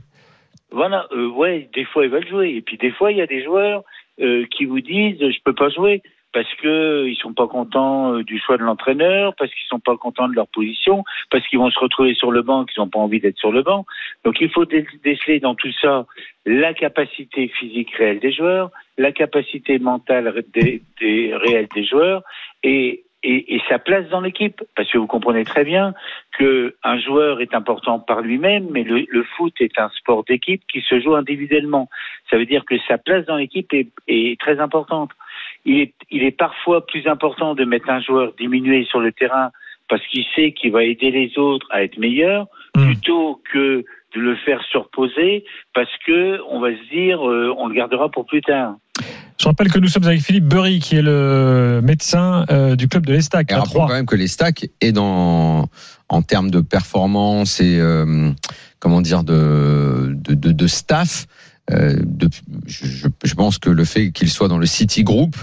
Voilà, 0.71 1.07
euh, 1.11 1.27
ouais, 1.29 1.69
des 1.73 1.85
fois 1.85 2.05
ils 2.05 2.11
veulent 2.11 2.27
jouer, 2.27 2.49
et 2.55 2.61
puis 2.61 2.77
des 2.77 2.91
fois 2.91 3.11
il 3.11 3.17
y 3.17 3.21
a 3.21 3.27
des 3.27 3.43
joueurs 3.43 3.81
euh, 4.21 4.45
qui 4.51 4.65
vous 4.65 4.81
disent 4.81 5.17
je 5.19 5.39
peux 5.43 5.53
pas 5.55 5.69
jouer 5.69 6.03
parce 6.31 6.53
que 6.61 7.07
ils 7.07 7.15
sont 7.15 7.33
pas 7.33 7.47
contents 7.47 8.13
euh, 8.13 8.23
du 8.23 8.39
choix 8.39 8.57
de 8.57 8.63
l'entraîneur, 8.63 9.33
parce 9.35 9.51
qu'ils 9.51 9.67
sont 9.67 9.79
pas 9.79 9.97
contents 9.97 10.27
de 10.27 10.35
leur 10.35 10.47
position, 10.47 11.03
parce 11.31 11.47
qu'ils 11.47 11.59
vont 11.59 11.71
se 11.71 11.79
retrouver 11.79 12.13
sur 12.13 12.31
le 12.31 12.41
banc, 12.41 12.65
qu'ils 12.65 12.81
n'ont 12.81 12.89
pas 12.89 12.99
envie 12.99 13.19
d'être 13.19 13.37
sur 13.37 13.51
le 13.51 13.63
banc. 13.63 13.85
Donc 14.23 14.39
il 14.41 14.49
faut 14.49 14.65
dé- 14.65 14.85
déceler 15.03 15.39
dans 15.39 15.55
tout 15.55 15.71
ça 15.81 16.05
la 16.45 16.73
capacité 16.73 17.47
physique 17.47 17.91
réelle 17.95 18.19
des 18.19 18.31
joueurs, 18.31 18.71
la 18.97 19.11
capacité 19.11 19.79
mentale 19.79 20.43
des, 20.53 20.81
des 20.99 21.33
réelle 21.35 21.67
des 21.73 21.85
joueurs, 21.85 22.23
et 22.63 23.03
et, 23.21 23.55
et 23.55 23.61
sa 23.67 23.79
place 23.79 24.07
dans 24.07 24.21
l'équipe, 24.21 24.63
parce 24.77 24.89
que 24.89 24.97
vous 24.97 25.05
comprenez 25.05 25.43
très 25.43 25.65
bien 25.65 25.93
que 26.37 26.75
un 26.83 26.97
joueur 26.99 27.41
est 27.41 27.53
important 27.53 27.99
par 27.99 28.21
lui-même, 28.21 28.67
mais 28.71 28.83
le, 28.83 29.05
le 29.09 29.23
foot 29.23 29.53
est 29.59 29.77
un 29.77 29.89
sport 29.89 30.23
d'équipe 30.23 30.61
qui 30.71 30.79
se 30.79 31.01
joue 31.01 31.15
individuellement. 31.15 31.89
Ça 32.29 32.37
veut 32.37 32.45
dire 32.45 32.63
que 32.63 32.77
sa 32.87 32.97
place 32.97 33.25
dans 33.25 33.35
l'équipe 33.35 33.73
est, 33.73 33.89
est 34.07 34.39
très 34.39 34.61
importante. 34.61 35.11
Il 35.65 35.79
est, 35.79 35.93
il 36.09 36.23
est 36.23 36.31
parfois 36.37 36.85
plus 36.85 37.05
important 37.07 37.53
de 37.55 37.65
mettre 37.65 37.89
un 37.89 38.01
joueur 38.01 38.33
diminué 38.39 38.85
sur 38.85 38.99
le 38.99 39.11
terrain 39.11 39.51
parce 39.89 40.05
qu'il 40.07 40.23
sait 40.35 40.51
qu'il 40.51 40.71
va 40.71 40.83
aider 40.83 41.11
les 41.11 41.37
autres 41.37 41.67
à 41.71 41.83
être 41.83 41.97
meilleurs, 41.97 42.47
Mm. 42.77 42.85
plutôt 42.85 43.41
que 43.51 43.83
de 44.15 44.19
le 44.21 44.35
faire 44.45 44.61
surposer 44.71 45.43
parce 45.73 45.89
que 46.05 46.39
on 46.51 46.59
va 46.59 46.69
se 46.69 46.89
dire 46.93 47.27
euh, 47.27 47.51
on 47.57 47.67
le 47.67 47.73
gardera 47.75 48.09
pour 48.09 48.25
plus 48.27 48.41
tard. 48.41 48.75
Je 49.39 49.45
rappelle 49.47 49.71
que 49.71 49.79
nous 49.79 49.87
sommes 49.87 50.03
avec 50.05 50.19
Philippe 50.21 50.43
Burry, 50.45 50.79
qui 50.79 50.97
est 50.97 51.01
le 51.01 51.79
médecin 51.83 52.45
euh, 52.51 52.75
du 52.75 52.87
club 52.87 53.05
de 53.05 53.13
l'Estac 53.13 53.51
rappelons 53.51 53.65
3. 53.71 53.87
quand 53.87 53.93
même 53.93 54.05
que 54.05 54.15
les 54.15 54.27
stacks 54.27 54.65
est 54.81 54.91
dans 54.91 55.65
en 56.09 56.21
termes 56.21 56.51
de 56.51 56.61
performance 56.61 57.59
et 57.61 57.79
euh, 57.79 58.29
comment 58.79 59.01
dire 59.01 59.23
de 59.23 60.13
de, 60.13 60.33
de, 60.35 60.51
de 60.51 60.67
staff. 60.67 61.25
Euh, 61.71 61.93
de, 62.03 62.29
je, 62.65 63.07
je 63.23 63.33
pense 63.35 63.57
que 63.59 63.69
le 63.69 63.83
fait 63.85 64.11
qu'ils 64.11 64.29
soient 64.29 64.47
dans 64.47 64.57
le 64.57 64.65
City 64.65 65.03
Group, 65.03 65.35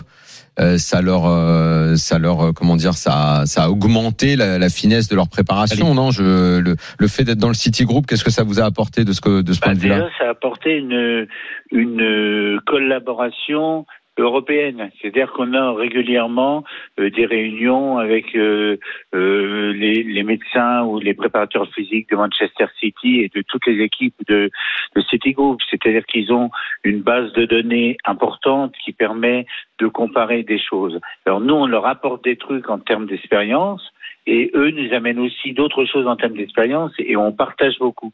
euh, 0.58 0.78
ça 0.78 1.02
leur, 1.02 1.26
euh, 1.26 1.96
ça 1.96 2.18
leur, 2.18 2.54
comment 2.54 2.76
dire, 2.76 2.94
ça, 2.94 3.42
ça 3.46 3.64
a 3.64 3.68
augmenté 3.68 4.36
la, 4.36 4.58
la 4.58 4.68
finesse 4.68 5.06
de 5.08 5.14
leur 5.14 5.28
préparation, 5.28 5.94
non? 5.94 6.10
Je, 6.10 6.58
le, 6.60 6.76
le 6.98 7.08
fait 7.08 7.24
d'être 7.24 7.38
dans 7.38 7.48
le 7.48 7.54
City 7.54 7.84
Group, 7.84 8.06
qu'est-ce 8.06 8.24
que 8.24 8.30
ça 8.30 8.42
vous 8.42 8.58
a 8.58 8.64
apporté 8.64 9.04
de 9.04 9.12
ce 9.12 9.20
que, 9.20 9.42
de 9.42 9.52
ce 9.52 9.60
Bah, 9.60 9.66
point 9.66 9.74
de 9.74 9.80
vue-là? 9.80 10.08
ça 10.18 10.24
a 10.26 10.30
apporté 10.30 10.76
une, 10.78 11.26
une 11.72 12.58
collaboration 12.66 13.84
européenne. 14.18 14.90
C'est-à-dire 15.00 15.32
qu'on 15.32 15.52
a 15.54 15.72
régulièrement 15.72 16.64
euh, 16.98 17.10
des 17.10 17.26
réunions 17.26 17.98
avec 17.98 18.34
euh, 18.34 18.76
euh, 19.14 19.72
les, 19.72 20.02
les 20.02 20.22
médecins 20.22 20.84
ou 20.84 20.98
les 20.98 21.14
préparateurs 21.14 21.68
physiques 21.74 22.10
de 22.10 22.16
Manchester 22.16 22.66
City 22.78 23.20
et 23.20 23.30
de 23.34 23.42
toutes 23.42 23.66
les 23.66 23.82
équipes 23.82 24.16
de, 24.28 24.50
de 24.94 25.00
City 25.02 25.32
Group. 25.32 25.60
C'est-à-dire 25.70 26.04
qu'ils 26.06 26.32
ont 26.32 26.50
une 26.84 27.02
base 27.02 27.32
de 27.32 27.44
données 27.44 27.96
importante 28.04 28.74
qui 28.84 28.92
permet 28.92 29.46
de 29.78 29.86
comparer 29.86 30.42
des 30.42 30.58
choses. 30.58 30.98
Alors 31.26 31.40
nous, 31.40 31.54
on 31.54 31.66
leur 31.66 31.86
apporte 31.86 32.24
des 32.24 32.36
trucs 32.36 32.70
en 32.70 32.78
termes 32.78 33.06
d'expérience. 33.06 33.82
Et 34.26 34.50
eux 34.54 34.70
nous 34.70 34.92
amènent 34.92 35.20
aussi 35.20 35.52
d'autres 35.52 35.84
choses 35.84 36.06
en 36.06 36.16
termes 36.16 36.34
d'expérience 36.34 36.92
et 36.98 37.16
on 37.16 37.32
partage 37.32 37.78
beaucoup. 37.78 38.12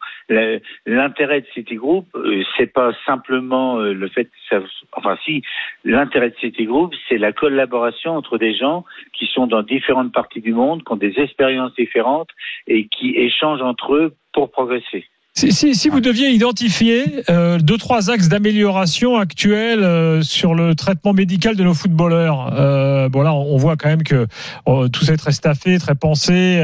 L'intérêt 0.87 1.41
de 1.41 1.47
Citigroup, 1.55 2.07
euh, 2.15 2.43
c'est 2.57 2.73
pas 2.73 2.93
simplement 3.07 3.79
euh, 3.79 3.93
le 3.95 4.09
fait, 4.09 4.25
que 4.25 4.31
ça, 4.51 4.61
enfin 4.93 5.17
si, 5.25 5.43
l'intérêt 5.85 6.31
de 6.31 6.37
Citigroup, 6.37 6.95
c'est 7.09 7.19
la 7.19 7.33
collaboration 7.33 8.13
entre 8.13 8.39
des 8.39 8.55
gens 8.55 8.85
qui 9.13 9.27
sont 9.27 9.47
dans 9.47 9.63
différentes 9.63 10.13
parties 10.13 10.41
du 10.41 10.53
monde, 10.53 10.83
qui 10.85 10.93
ont 10.93 10.97
des 10.97 11.19
expériences 11.19 11.75
différentes 11.75 12.31
et 12.67 12.89
qui 12.89 13.17
échangent 13.17 13.63
entre 13.63 13.95
eux 13.95 14.15
pour 14.33 14.51
progresser. 14.51 15.07
Si, 15.35 15.89
vous 15.89 16.01
deviez 16.01 16.29
identifier 16.29 17.05
euh, 17.31 17.59
deux 17.59 17.79
trois 17.79 18.11
axes 18.11 18.29
d'amélioration 18.29 19.17
actuels 19.17 19.83
euh, 19.83 20.21
sur 20.21 20.55
le 20.55 20.75
traitement 20.75 21.15
médical 21.15 21.57
de 21.57 21.65
nos 21.65 21.73
footballeurs, 21.73 22.53
euh, 22.53 23.09
bon 23.09 23.23
là 23.23 23.33
on 23.33 23.57
voit 23.57 23.77
quand 23.77 23.89
même 23.89 24.03
que 24.03 24.27
euh, 24.69 24.89
tout 24.89 25.05
ça 25.05 25.15
est 25.15 25.17
très 25.17 25.33
staffé, 25.33 25.79
très 25.79 25.95
pensé, 25.95 26.61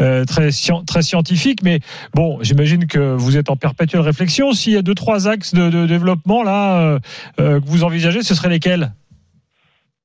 euh, 0.00 0.24
très 0.24 0.48
scien- 0.48 0.82
très 0.86 1.02
scientifique, 1.02 1.58
mais 1.62 1.80
bon 2.14 2.38
j'imagine 2.40 2.86
que 2.86 3.14
vous 3.14 3.36
êtes 3.36 3.50
en 3.50 3.56
perpétuelle 3.56 4.00
réflexion. 4.00 4.52
S'il 4.52 4.72
y 4.72 4.78
a 4.78 4.82
deux 4.82 4.94
trois 4.94 5.28
axes 5.28 5.52
de, 5.52 5.86
développement 5.86 6.42
là 6.42 6.98
que 7.36 7.60
vous 7.66 7.84
envisagez, 7.84 8.22
ce 8.22 8.34
seraient 8.34 8.48
lesquels? 8.48 8.92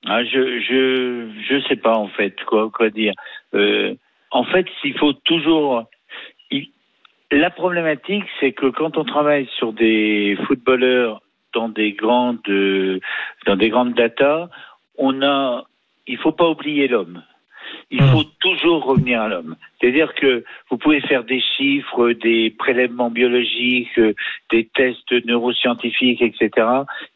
Ah, 0.06 0.24
je 0.25 0.60
je 0.60 1.30
je 1.50 1.68
sais 1.70 1.77
pas 1.77 1.96
en 1.96 2.10
fait 2.10 2.36
quoi 2.46 2.70
quoi 2.72 2.89
dire. 2.89 3.13
En 4.32 4.46
fait, 4.46 4.65
il 4.86 4.98
faut 4.98 5.13
toujours. 5.13 5.84
La 7.31 7.50
problématique, 7.50 8.25
c'est 8.39 8.51
que 8.51 8.67
quand 8.67 8.97
on 8.97 9.05
travaille 9.05 9.47
sur 9.57 9.71
des 9.71 10.38
footballeurs 10.47 11.21
dans 11.53 11.69
des 11.69 11.93
grandes 11.93 12.39
euh, 12.50 13.00
dans 13.45 13.55
des 13.55 13.69
grandes 13.69 13.93
datas, 13.93 14.50
on 14.97 15.21
a 15.21 15.63
il 16.07 16.17
faut 16.17 16.33
pas 16.33 16.50
oublier 16.50 16.89
l'homme. 16.89 17.23
Il 17.89 18.01
faut 18.03 18.23
toujours 18.41 18.83
revenir 18.83 19.21
à 19.21 19.29
l'homme. 19.29 19.55
C'est-à-dire 19.79 20.13
que 20.15 20.43
vous 20.69 20.77
pouvez 20.77 21.00
faire 21.01 21.23
des 21.23 21.39
chiffres, 21.39 22.11
des 22.11 22.50
prélèvements 22.50 23.09
biologiques, 23.09 23.97
euh, 23.97 24.13
des 24.50 24.65
tests 24.65 25.11
neuroscientifiques, 25.25 26.21
etc. 26.21 26.67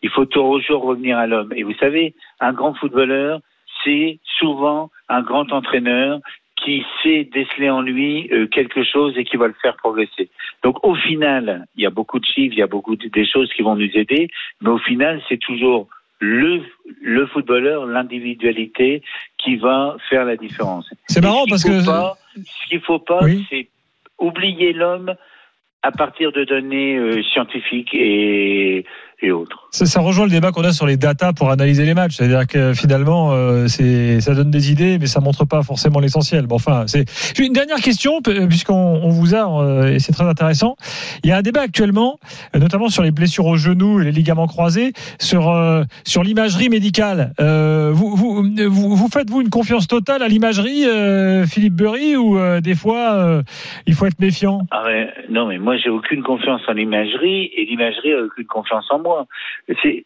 Il 0.02 0.10
faut 0.10 0.26
toujours 0.26 0.84
revenir 0.84 1.18
à 1.18 1.28
l'homme. 1.28 1.52
Et 1.56 1.64
vous 1.64 1.74
savez, 1.76 2.14
un 2.40 2.54
grand 2.54 2.74
footballeur, 2.74 3.42
c'est 3.84 4.20
souvent 4.40 4.92
un 5.10 5.22
grand 5.22 5.52
entraîneur 5.52 6.20
qui 6.66 6.84
sait 7.04 7.24
déceler 7.32 7.70
en 7.70 7.82
lui 7.82 8.28
euh, 8.34 8.48
quelque 8.48 8.84
chose 8.84 9.14
et 9.18 9.24
qui 9.24 9.38
va 9.38 9.48
le 9.48 9.56
faire 9.62 9.76
progresser. 9.78 10.30
Donc 10.64 10.84
au 10.84 10.96
final, 10.96 11.66
il 11.76 11.84
y 11.84 11.86
a 11.86 11.90
beaucoup 11.92 12.20
de 12.20 12.26
chiffres, 12.26 12.54
il 12.54 12.60
y 12.60 12.64
a 12.64 12.68
beaucoup 12.68 12.96
de, 12.96 13.08
des 13.08 13.26
choses 13.26 13.50
qui 13.54 13.62
vont 13.62 13.76
nous 13.76 13.92
aider, 13.94 14.28
mais 14.62 14.70
au 14.72 14.80
final, 14.80 15.22
c'est 15.30 15.38
toujours 15.38 15.88
le, 16.20 16.62
le 17.02 17.26
footballeur, 17.28 17.86
l'individualité 17.86 19.02
qui 19.38 19.58
va 19.58 19.96
faire 20.10 20.26
la 20.26 20.36
différence. 20.38 20.90
C'est 21.08 21.22
marrant 21.22 21.46
parce 21.48 21.64
que. 21.64 21.86
pas- 21.86 22.18
ce 22.36 22.68
qu'il 22.68 22.82
faut 22.82 23.00
pas, 23.00 23.20
Oui. 23.24 23.46
c'est 23.50 23.68
oublier 24.20 24.74
l'homme 24.74 25.14
à 25.84 25.92
partir 25.92 26.32
de 26.32 26.44
données 26.46 26.98
euh, 26.98 27.22
scientifiques 27.24 27.94
et, 27.94 28.86
et 29.22 29.32
autres. 29.32 29.68
Ça, 29.72 29.86
ça 29.86 30.00
rejoint 30.02 30.26
le 30.26 30.32
débat 30.32 30.52
qu'on 30.52 30.64
a 30.64 30.72
sur 30.72 30.86
les 30.86 30.98
datas 30.98 31.34
pour 31.34 31.50
analyser 31.50 31.86
les 31.86 31.94
matchs. 31.94 32.16
C'est-à-dire 32.18 32.48
que 32.48 32.74
finalement, 32.74 33.32
euh, 33.34 33.68
c'est, 33.68 34.22
ça 34.22 34.34
donne 34.34 34.52
des 34.52 34.72
idées, 34.72 34.98
mais 35.00 35.08
ça 35.08 35.20
montre 35.20 35.46
pas 35.46 35.64
forcément 35.64 36.00
l'essentiel. 36.00 36.48
Bon, 36.48 36.56
enfin, 36.56 36.86
c'est 36.88 37.06
une 37.40 37.54
dernière 37.54 37.78
question 37.78 38.22
p- 38.22 38.48
puisqu'on 38.48 38.74
on 39.04 39.10
vous 39.10 39.36
a 39.36 39.62
euh, 39.62 39.94
et 39.94 40.00
c'est 40.00 40.12
très 40.12 40.26
intéressant. 40.26 40.76
Il 41.24 41.30
y 41.30 41.34
a 41.34 41.38
un 41.38 41.42
débat 41.42 41.62
actuellement, 41.62 42.20
euh, 42.56 42.60
notamment 42.60 42.90
sur 42.90 43.04
les 43.04 43.12
blessures 43.12 43.46
aux 43.46 43.58
genoux 43.58 44.02
et 44.02 44.06
les 44.06 44.12
ligaments 44.12 44.48
croisés, 44.48 44.94
sur 45.20 45.50
euh, 45.50 45.84
sur 46.04 46.24
l'imagerie 46.24 46.70
médicale. 46.70 47.34
Euh, 47.40 47.92
vous, 47.94 48.16
vous 48.16 48.44
vous 48.44 48.96
vous 48.96 49.10
faites 49.10 49.30
vous 49.30 49.42
une 49.42 49.50
confiance 49.50 49.88
totale 49.88 50.24
à 50.24 50.28
l'imagerie, 50.28 50.86
euh, 50.86 51.46
Philippe 51.46 51.76
Burry, 51.76 52.16
ou 52.16 52.38
euh, 52.38 52.62
des 52.62 52.76
fois 52.76 53.14
euh, 53.14 53.44
il 53.86 53.94
faut 53.94 54.06
être 54.06 54.20
méfiant? 54.20 54.62
Ah 54.72 54.84
non, 55.30 55.48
mais 55.48 55.58
moi, 55.58 55.78
j'ai 55.78 55.90
aucune 55.90 56.24
confiance 56.24 56.62
en 56.68 56.74
l'imagerie 56.74 57.50
et 57.56 57.66
l'imagerie 57.66 58.14
a 58.14 58.24
aucune 58.26 58.46
confiance 58.46 58.86
en 58.92 59.00
moi. 59.00 59.05
C'est- 59.82 60.06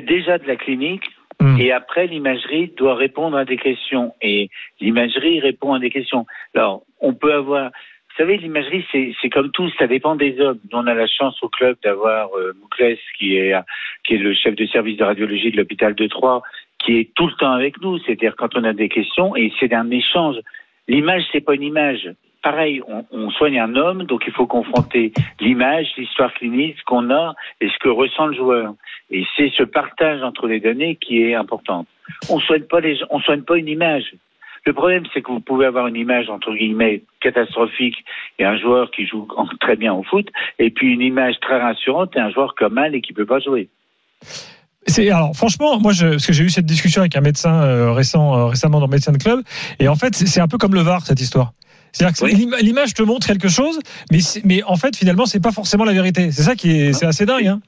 déjà 0.00 0.38
de 0.38 0.46
la 0.46 0.56
clinique. 0.56 1.04
Hmm. 1.40 1.58
Et 1.58 1.72
après, 1.72 2.06
l'imagerie 2.06 2.68
doit 2.76 2.94
répondre 2.94 3.36
à 3.36 3.44
des 3.44 3.56
questions. 3.56 4.12
Et 4.20 4.50
l'imagerie 4.80 5.40
répond 5.40 5.72
à 5.72 5.78
des 5.78 5.90
questions. 5.90 6.26
Alors, 6.54 6.82
on 7.00 7.14
peut 7.14 7.32
avoir. 7.32 7.70
Vous 7.70 8.24
savez, 8.24 8.36
l'imagerie, 8.36 8.84
c'est 8.92 9.30
comme 9.30 9.50
tout, 9.52 9.70
ça 9.78 9.86
dépend 9.86 10.16
des 10.16 10.38
hommes. 10.40 10.58
Nous, 10.70 10.78
on 10.78 10.86
a 10.86 10.94
la 10.94 11.06
chance 11.06 11.42
au 11.42 11.48
club 11.48 11.76
d'avoir 11.82 12.28
euh, 12.36 12.52
Mouklès, 12.60 12.98
qui 13.16 13.36
est, 13.36 13.54
qui 14.04 14.14
est 14.14 14.18
le 14.18 14.34
chef 14.34 14.54
de 14.56 14.66
service 14.66 14.98
de 14.98 15.04
radiologie 15.04 15.50
de 15.50 15.56
l'hôpital 15.56 15.94
de 15.94 16.06
Troyes, 16.08 16.42
qui 16.80 16.98
est 16.98 17.14
tout 17.14 17.28
le 17.28 17.32
temps 17.34 17.52
avec 17.52 17.80
nous. 17.80 17.98
C'est-à-dire 18.00 18.34
quand 18.36 18.54
on 18.56 18.64
a 18.64 18.74
des 18.74 18.90
questions, 18.90 19.34
et 19.36 19.52
c'est 19.58 19.72
un 19.72 19.90
échange. 19.90 20.36
L'image, 20.88 21.22
c'est 21.32 21.40
pas 21.40 21.54
une 21.54 21.62
image. 21.62 22.10
Pareil, 22.42 22.82
on, 22.88 23.04
on 23.10 23.30
soigne 23.30 23.60
un 23.60 23.76
homme, 23.76 24.04
donc 24.04 24.22
il 24.26 24.32
faut 24.32 24.46
confronter 24.46 25.12
l'image, 25.40 25.88
l'histoire 25.96 26.32
clinique, 26.32 26.76
ce 26.78 26.84
qu'on 26.84 27.10
a 27.10 27.34
et 27.60 27.68
ce 27.68 27.78
que 27.78 27.88
ressent 27.88 28.26
le 28.26 28.34
joueur. 28.34 28.74
Et 29.10 29.24
c'est 29.36 29.50
ce 29.56 29.62
partage 29.62 30.22
entre 30.22 30.46
les 30.46 30.60
données 30.60 30.96
qui 30.96 31.22
est 31.22 31.34
important. 31.34 31.84
On 32.30 32.40
soigne 32.40 32.62
pas 32.62 32.80
les, 32.80 32.98
on 33.10 33.20
soigne 33.20 33.42
pas 33.42 33.58
une 33.58 33.68
image. 33.68 34.14
Le 34.66 34.72
problème, 34.72 35.04
c'est 35.12 35.22
que 35.22 35.32
vous 35.32 35.40
pouvez 35.40 35.66
avoir 35.66 35.86
une 35.86 35.96
image 35.96 36.28
entre 36.28 36.52
guillemets 36.54 37.02
catastrophique 37.20 38.04
et 38.38 38.44
un 38.44 38.56
joueur 38.58 38.90
qui 38.90 39.06
joue 39.06 39.26
très 39.60 39.76
bien 39.76 39.94
au 39.94 40.02
foot, 40.02 40.28
et 40.58 40.70
puis 40.70 40.92
une 40.92 41.00
image 41.00 41.38
très 41.40 41.58
rassurante 41.58 42.14
et 42.16 42.20
un 42.20 42.30
joueur 42.30 42.54
comme 42.54 42.74
mal 42.74 42.94
et 42.94 43.00
qui 43.00 43.12
peut 43.12 43.26
pas 43.26 43.40
jouer. 43.40 43.68
C'est 44.86 45.10
alors 45.10 45.36
franchement, 45.36 45.78
moi, 45.78 45.92
je, 45.92 46.06
parce 46.08 46.26
que 46.26 46.32
j'ai 46.32 46.44
eu 46.44 46.50
cette 46.50 46.64
discussion 46.66 47.02
avec 47.02 47.16
un 47.16 47.20
médecin 47.20 47.62
euh, 47.62 47.92
récent, 47.92 48.36
euh, 48.36 48.46
récemment 48.46 48.80
dans 48.80 48.88
Médecin 48.88 49.12
Club, 49.12 49.40
et 49.78 49.88
en 49.88 49.94
fait, 49.94 50.14
c'est 50.14 50.40
un 50.40 50.48
peu 50.48 50.58
comme 50.58 50.74
le 50.74 50.80
VAR 50.80 51.04
cette 51.06 51.20
histoire. 51.20 51.52
C'est-à-dire 51.92 52.16
que 52.16 52.24
Oui. 52.24 52.48
l'image 52.62 52.94
te 52.94 53.02
montre 53.02 53.26
quelque 53.26 53.48
chose, 53.48 53.78
mais 54.10 54.18
mais 54.44 54.62
en 54.62 54.76
fait, 54.76 54.96
finalement, 54.96 55.26
c'est 55.26 55.42
pas 55.42 55.52
forcément 55.52 55.84
la 55.84 55.92
vérité. 55.92 56.30
C'est 56.30 56.42
ça 56.42 56.54
qui 56.54 56.70
est, 56.70 56.92
c'est 56.92 57.06
assez 57.06 57.26
dingue. 57.26 57.46
Hein 57.46 57.60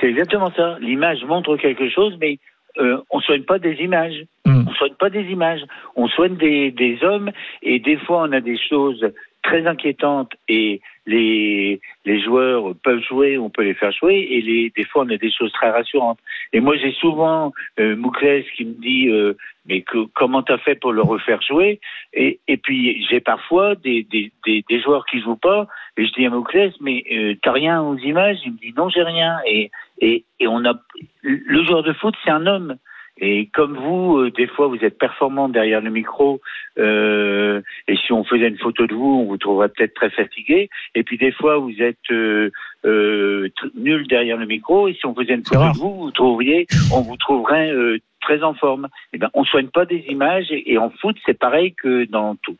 C'est 0.00 0.08
exactement 0.08 0.50
ça. 0.56 0.76
L'image 0.80 1.18
montre 1.26 1.56
quelque 1.56 1.88
chose, 1.88 2.14
mais 2.20 2.38
euh, 2.78 2.98
on 3.10 3.20
soigne 3.20 3.42
pas 3.44 3.58
des 3.58 3.74
images. 3.80 4.24
Hmm. 4.44 4.64
On 4.68 4.72
soigne 4.74 4.94
pas 4.98 5.10
des 5.10 5.22
images. 5.30 5.60
On 5.96 6.08
soigne 6.08 6.36
des, 6.36 6.72
des 6.72 6.98
hommes, 7.02 7.30
et 7.62 7.78
des 7.78 7.96
fois, 7.96 8.22
on 8.28 8.32
a 8.32 8.40
des 8.40 8.58
choses 8.68 9.04
très 9.42 9.66
inquiétantes 9.66 10.32
et 10.48 10.80
les, 11.10 11.80
les 12.04 12.18
joueurs 12.24 12.62
peuvent 12.84 13.04
jouer, 13.10 13.36
on 13.36 13.50
peut 13.50 13.64
les 13.70 13.74
faire 13.74 13.92
jouer, 14.00 14.18
et 14.34 14.40
les, 14.48 14.62
des 14.76 14.84
fois, 14.84 15.02
on 15.04 15.10
a 15.10 15.16
des 15.26 15.32
choses 15.36 15.52
très 15.52 15.70
rassurantes. 15.70 16.20
Et 16.52 16.60
moi, 16.60 16.74
j'ai 16.80 16.92
souvent 16.92 17.52
euh, 17.78 17.96
Mouklès 17.96 18.44
qui 18.54 18.64
me 18.64 18.74
dit 18.88 19.08
euh, 19.08 19.34
mais 19.66 19.82
que, 19.82 19.98
comment 20.14 20.42
t'as 20.42 20.58
fait 20.58 20.76
pour 20.80 20.92
le 20.92 21.02
refaire 21.02 21.42
jouer? 21.42 21.80
Et, 22.12 22.40
et 22.48 22.56
puis 22.56 23.04
j'ai 23.08 23.20
parfois 23.20 23.74
des, 23.74 24.06
des, 24.10 24.32
des, 24.46 24.64
des 24.68 24.80
joueurs 24.80 25.04
qui 25.06 25.20
jouent 25.20 25.36
pas 25.50 25.66
et 25.96 26.06
je 26.06 26.12
dis 26.12 26.26
à 26.26 26.30
Mouklès 26.30 26.72
mais 26.80 27.04
euh, 27.12 27.34
t'as 27.42 27.52
rien 27.52 27.82
aux 27.82 27.98
images? 27.98 28.38
Il 28.44 28.52
me 28.52 28.58
dit 28.58 28.74
non 28.76 28.88
j'ai 28.88 29.02
rien. 29.02 29.38
Et, 29.46 29.70
et, 30.00 30.24
et 30.40 30.46
on 30.48 30.64
a 30.64 30.74
le 31.22 31.64
joueur 31.64 31.82
de 31.82 31.92
foot 31.92 32.14
c'est 32.24 32.30
un 32.30 32.46
homme 32.46 32.76
et 33.20 33.50
comme 33.52 33.76
vous, 33.76 34.16
euh, 34.16 34.30
des 34.30 34.46
fois, 34.46 34.68
vous 34.68 34.82
êtes 34.82 34.98
performant 34.98 35.50
derrière 35.50 35.82
le 35.82 35.90
micro, 35.90 36.40
euh, 36.78 37.60
et 37.86 37.96
si 37.96 38.12
on 38.12 38.24
faisait 38.24 38.48
une 38.48 38.58
photo 38.58 38.86
de 38.86 38.94
vous, 38.94 39.20
on 39.20 39.26
vous 39.26 39.36
trouverait 39.36 39.68
peut-être 39.68 39.94
très 39.94 40.08
fatigué. 40.10 40.70
Et 40.94 41.02
puis 41.02 41.18
des 41.18 41.30
fois, 41.30 41.58
vous 41.58 41.74
êtes 41.80 41.98
euh, 42.10 42.50
euh, 42.86 43.48
nul 43.76 44.06
derrière 44.08 44.38
le 44.38 44.46
micro, 44.46 44.88
et 44.88 44.94
si 44.94 45.04
on 45.04 45.14
faisait 45.14 45.34
une 45.34 45.44
photo 45.44 45.60
rare. 45.60 45.74
de 45.74 45.78
vous, 45.78 45.94
vous 45.94 46.10
trouveriez, 46.10 46.66
on 46.92 47.02
vous 47.02 47.18
trouverait 47.18 47.70
euh, 47.70 47.98
très 48.22 48.42
en 48.42 48.54
forme. 48.54 48.88
Eh 49.12 49.18
ben, 49.18 49.28
on 49.34 49.44
soigne 49.44 49.68
pas 49.68 49.84
des 49.84 50.02
images, 50.08 50.46
et, 50.50 50.72
et 50.72 50.78
en 50.78 50.88
foot, 50.88 51.16
c'est 51.26 51.38
pareil 51.38 51.74
que 51.74 52.06
dans 52.06 52.36
tout. 52.36 52.56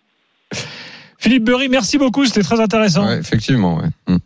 Philippe 1.19 1.45
Burry, 1.45 1.71
merci 1.71 1.97
beaucoup, 1.97 2.27
c'était 2.27 2.43
très 2.43 2.61
intéressant. 2.61 3.07
Ouais, 3.07 3.19
effectivement. 3.19 3.79
Ouais. 3.79 3.89
Mm. 4.09 4.19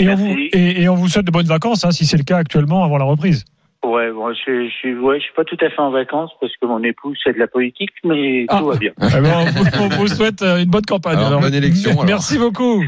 Et, 0.00 0.04
on 0.04 0.16
Merci. 0.16 0.22
vous, 0.22 0.38
et, 0.52 0.82
et 0.82 0.88
on 0.88 0.94
vous 0.94 1.08
souhaite 1.08 1.26
de 1.26 1.30
bonnes 1.30 1.46
vacances, 1.46 1.84
hein, 1.84 1.92
si 1.92 2.04
c'est 2.04 2.18
le 2.18 2.24
cas 2.24 2.36
actuellement, 2.36 2.84
avant 2.84 2.98
la 2.98 3.04
reprise. 3.04 3.44
Ouais, 3.84 4.10
bon, 4.12 4.32
je, 4.34 4.66
je 4.66 4.70
suis, 4.70 4.94
ouais, 4.98 5.18
je 5.18 5.24
suis 5.24 5.32
pas 5.34 5.44
tout 5.44 5.56
à 5.64 5.70
fait 5.70 5.78
en 5.80 5.90
vacances 5.92 6.32
parce 6.40 6.52
que 6.60 6.66
mon 6.66 6.82
épouse 6.82 7.16
fait 7.22 7.32
de 7.32 7.38
la 7.38 7.46
politique, 7.46 7.90
mais 8.04 8.44
Ah. 8.48 8.58
tout 8.58 8.66
va 8.66 8.76
bien. 8.76 8.90
Eh 9.00 9.20
ben, 9.20 9.32
on, 9.38 9.44
vous, 9.44 9.66
on 9.84 9.88
vous 9.88 10.08
souhaite 10.08 10.42
euh, 10.42 10.58
une 10.58 10.68
bonne 10.68 10.84
campagne. 10.84 11.16
Alors, 11.18 11.40
bonne 11.40 11.54
élection, 11.54 11.92
alors. 11.92 12.04
Merci 12.04 12.38
beaucoup. 12.38 12.82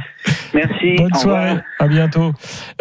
Merci. 0.53 0.97
Bonne 0.99 1.15
soirée, 1.15 1.49
revoir. 1.51 1.65
à 1.79 1.87
bientôt. 1.89 2.33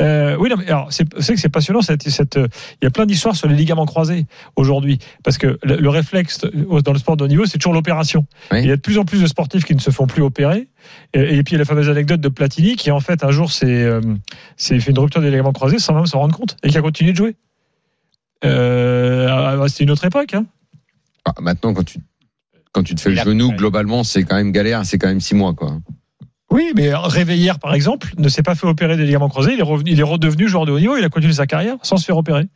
Euh, 0.02 0.36
oui, 0.40 0.50
non, 0.50 0.56
mais 0.58 0.66
alors 0.68 0.88
c'est 0.92 1.06
c'est 1.22 1.36
que 1.36 1.40
c'est 1.40 1.50
passionnant. 1.50 1.82
Cette, 1.82 2.02
cette, 2.10 2.38
euh, 2.38 2.48
il 2.82 2.86
y 2.86 2.88
a 2.88 2.90
plein 2.90 3.06
d'histoires 3.06 3.36
sur 3.36 3.48
les 3.48 3.56
ligaments 3.56 3.86
croisés 3.86 4.26
aujourd'hui, 4.56 4.98
parce 5.24 5.38
que 5.38 5.60
le, 5.62 5.76
le 5.76 5.90
réflexe 5.90 6.40
dans 6.84 6.92
le 6.94 6.98
sport 7.00 7.16
de 7.16 7.24
haut 7.26 7.28
niveau, 7.28 7.46
c'est 7.46 7.60
toujours 7.60 7.74
l'opération. 7.74 8.26
Oui. 8.52 8.62
Il 8.64 8.68
y 8.68 8.72
a 8.72 8.76
de 8.76 8.82
plus 8.82 8.98
en 8.98 9.06
plus 9.06 9.22
de 9.22 9.28
sportifs 9.28 9.66
qui 9.66 9.76
ne 9.76 9.80
se 9.80 9.92
font 9.92 10.08
plus 10.08 10.24
opérer. 10.24 10.68
Et, 11.14 11.38
et 11.38 11.44
puis 11.44 11.52
il 11.52 11.54
y 11.54 11.56
a 11.56 11.60
la 11.60 11.66
fameuse 11.66 11.90
anecdote 11.90 12.22
de 12.22 12.30
Platini 12.30 12.76
qui 12.76 12.90
en 12.90 13.00
fait 13.02 13.24
un 13.24 13.30
jour 13.32 13.52
s'est 13.52 13.84
euh, 13.84 14.02
s'est 14.58 14.80
fait 14.80 14.92
une 14.92 15.00
rupture 15.00 15.22
des 15.22 15.30
ligaments 15.30 15.54
croisés 15.54 15.78
sans 15.78 15.94
même 15.94 16.08
s'en 16.08 16.20
rendre 16.20 16.36
compte 16.36 16.58
et 16.64 16.70
qui 16.70 16.78
a 16.78 16.82
continué 16.82 17.12
de 17.12 17.18
jouer. 17.18 17.36
Euh, 18.46 19.28
ah, 19.30 19.68
C'était 19.68 19.84
une 19.84 19.92
autre 19.92 20.06
époque. 20.06 20.34
Hein. 20.34 20.46
Ah, 21.26 21.34
maintenant, 21.42 21.74
quand 21.74 21.84
tu, 21.84 22.00
quand 22.72 22.84
tu 22.84 22.96
te 22.96 23.02
fais 23.02 23.10
le 23.10 23.18
genou, 23.18 23.50
ouais. 23.50 23.56
globalement, 23.56 24.04
c'est 24.04 24.24
quand 24.24 24.36
même 24.36 24.52
galère. 24.52 24.86
C'est 24.86 24.98
quand 24.98 25.08
même 25.08 25.22
six 25.22 25.36
mois, 25.36 25.54
quoi. 25.54 25.78
Oui, 26.52 26.72
mais 26.76 26.94
Réveillère, 26.96 27.60
par 27.60 27.76
exemple, 27.76 28.12
ne 28.18 28.28
s'est 28.28 28.42
pas 28.42 28.56
fait 28.56 28.66
opérer 28.66 28.98
des 28.98 29.06
ligaments 29.06 29.30
croisés. 29.30 29.54
Il 29.54 29.60
est, 29.60 29.64
revenu, 29.64 29.92
il 29.92 30.00
est 30.00 30.04
redevenu 30.04 30.48
joueur 30.48 30.66
de 30.66 30.72
haut 30.72 30.80
niveau. 30.80 30.98
Il 30.98 31.04
a 31.04 31.10
continué 31.10 31.34
sa 31.34 31.46
carrière 31.46 31.76
sans 31.84 31.98
se 31.98 32.06
faire 32.06 32.18
opérer. 32.18 32.48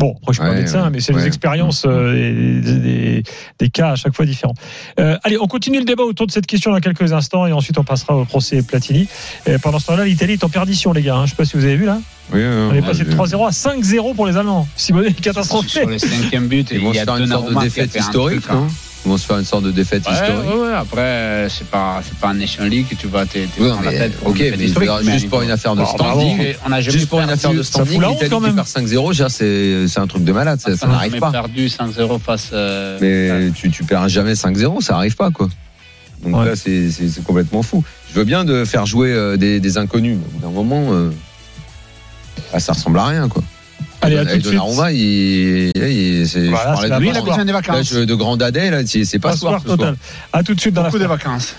Bon, 0.00 0.14
après, 0.22 0.26
je 0.28 0.32
suis 0.34 0.42
pas 0.42 0.50
Ouais, 0.50 0.56
médecin, 0.58 0.84
ouais, 0.84 0.90
mais 0.92 1.00
c'est 1.00 1.12
ouais. 1.12 1.22
des 1.22 1.26
expériences 1.26 1.84
euh, 1.84 2.14
et 2.14 2.60
des, 2.60 2.78
des- 2.78 3.22
des 3.58 3.68
cas 3.68 3.90
à 3.92 3.96
chaque 3.96 4.14
fois 4.14 4.24
différents. 4.26 4.54
Euh, 5.00 5.16
allez, 5.24 5.36
on 5.40 5.48
continue 5.48 5.78
le 5.80 5.84
débat 5.84 6.04
autour 6.04 6.28
de 6.28 6.30
cette 6.32 6.46
question 6.46 6.70
dans 6.70 6.78
quelques 6.78 7.12
instants 7.12 7.46
et 7.46 7.52
ensuite 7.52 7.76
on 7.78 7.84
passera 7.84 8.14
au 8.16 8.24
procès 8.24 8.62
Platini. 8.62 9.08
Et 9.46 9.58
pendant 9.58 9.80
ce 9.80 9.86
temps-là, 9.86 10.04
l'Italie 10.04 10.34
est 10.34 10.44
en 10.44 10.48
perdition, 10.48 10.92
les 10.92 11.02
gars. 11.02 11.16
hein. 11.16 11.24
Je 11.26 11.30
sais 11.30 11.36
pas 11.36 11.44
si 11.44 11.56
vous 11.56 11.64
avez 11.64 11.74
vu 11.76 11.84
là. 11.86 11.98
Oui, 12.32 12.42
On 12.44 12.74
est 12.74 12.82
passé 12.82 13.04
de 13.04 13.10
3-0 13.12 13.46
à 13.46 13.50
5-0 13.50 14.14
pour 14.14 14.26
les 14.28 14.36
Allemands. 14.36 14.68
Simone 14.76 15.06
est 15.06 15.20
catastrophique. 15.20 15.70
Sur 15.70 15.88
les 15.90 15.98
cinquième 15.98 16.46
buts, 16.46 16.64
Ils 16.70 16.76
il 16.76 16.80
vont 16.84 16.92
y 16.92 16.96
se 16.96 17.00
a 17.00 17.04
faire 17.04 17.16
une 17.16 17.26
sorte 17.26 17.52
de 17.52 17.58
défaite 17.60 17.94
historique, 17.96 18.42
truc, 18.42 18.54
hein. 18.54 18.68
Non 19.08 19.14
Ils 19.14 19.16
vont 19.16 19.16
se 19.18 19.26
faire 19.26 19.38
une 19.38 19.44
sorte 19.44 19.64
de 19.64 19.70
défaite 19.70 20.06
Ouais, 20.06 20.12
historique. 20.12 20.54
ouais, 20.54 20.60
ouais. 20.68 20.74
Après, 20.74 21.46
c'est 21.48 21.66
pas, 21.68 22.00
c'est 22.04 22.16
pas 22.18 22.28
un 22.28 22.34
Nation 22.34 22.64
League 22.64 22.86
que 22.88 22.94
tu 22.94 23.06
vas 23.08 23.24
te, 23.26 23.32
te 23.38 23.38
Oui, 23.60 23.68
prendre 23.68 23.84
la 23.84 23.90
tête 23.92 24.16
pour 24.18 24.28
ok, 24.28 24.38
mais 24.38 25.12
juste 25.12 25.28
pour 25.30 25.42
une 25.42 25.50
affaire 25.50 25.74
de 25.76 25.84
standing. 25.84 26.54
On 26.66 26.72
a 26.72 26.80
jamais 26.80 26.98
Juste 26.98 27.08
pour 27.08 27.20
une 27.20 27.26
perdu- 27.26 27.38
affaire 27.46 27.54
de 27.58 27.62
standing, 27.62 28.00
l'Italie 28.00 28.30
qui 28.30 28.52
perd 28.52 28.66
5-0, 28.66 28.88
je 28.90 28.96
veux 29.08 29.14
dire, 29.14 29.30
c'est 29.30 29.88
c'est 29.88 30.00
un 30.00 30.06
truc 30.06 30.24
de 30.24 30.32
malade, 30.32 30.60
ça, 30.60 30.70
n'arrive 30.86 31.10
jamais 31.12 31.20
pas. 31.20 31.30
perdu 31.30 31.68
5-0 31.68 32.18
face. 32.20 32.50
euh, 32.52 32.98
Mais 33.00 33.50
tu, 33.52 33.70
tu 33.70 33.84
perds 33.84 34.08
jamais 34.08 34.34
5-0, 34.34 34.80
ça 34.82 34.96
arrive 34.96 35.16
pas, 35.16 35.30
quoi. 35.30 35.48
Donc 36.22 36.36
Ouais. 36.36 36.44
là, 36.46 36.56
c'est 36.56 36.90
c'est- 36.90 37.08
c'est 37.08 37.22
complètement 37.24 37.62
fou. 37.62 37.84
Je 38.10 38.18
veux 38.18 38.24
bien 38.24 38.44
de 38.44 38.64
faire 38.64 38.86
jouer 38.86 39.12
euh, 39.12 39.36
des, 39.36 39.60
des 39.60 39.78
inconnus, 39.78 40.16
mais 40.18 40.26
au 40.26 40.30
bout 40.38 40.46
d'un 40.46 40.52
moment, 40.52 40.92
euh, 40.92 41.10
ah, 42.52 42.60
ça 42.60 42.72
ressemble 42.72 42.98
à 42.98 43.06
rien, 43.06 43.28
quoi. 43.28 43.42
Allez, 44.00 44.16
à 44.18 44.22
Et 44.22 44.26
tout 44.26 44.36
de 44.36 44.40
suite. 44.42 44.44
Donnarumma, 44.52 44.92
il, 44.92 45.72
il- 45.76 46.28
c'est- 46.28 46.48
Voilà, 46.48 46.70
je 46.70 46.72
parlais 46.72 46.82
c'est 46.82 46.88
la 46.88 46.96
de, 46.98 47.00
Lui, 47.02 47.08
il 47.08 47.10
a 47.10 47.14
Passoire. 47.14 47.24
besoin 47.36 47.44
des 47.44 47.52
vacances. 47.52 47.92
l'âge 47.92 48.06
de 48.06 48.14
grand 48.14 48.36
dadais, 48.36 48.70
là, 48.70 48.86
c'est 48.86 49.04
c'est 49.04 49.18
pas 49.18 49.32
ce 49.32 49.38
soir. 49.38 49.60
À 50.32 50.42
tout 50.42 50.54
de 50.54 50.60
suite 50.60 50.74
dans 50.74 50.82
la 50.82 50.88
Beaucoup 50.88 51.02
de 51.02 51.06
vacances. 51.08 51.54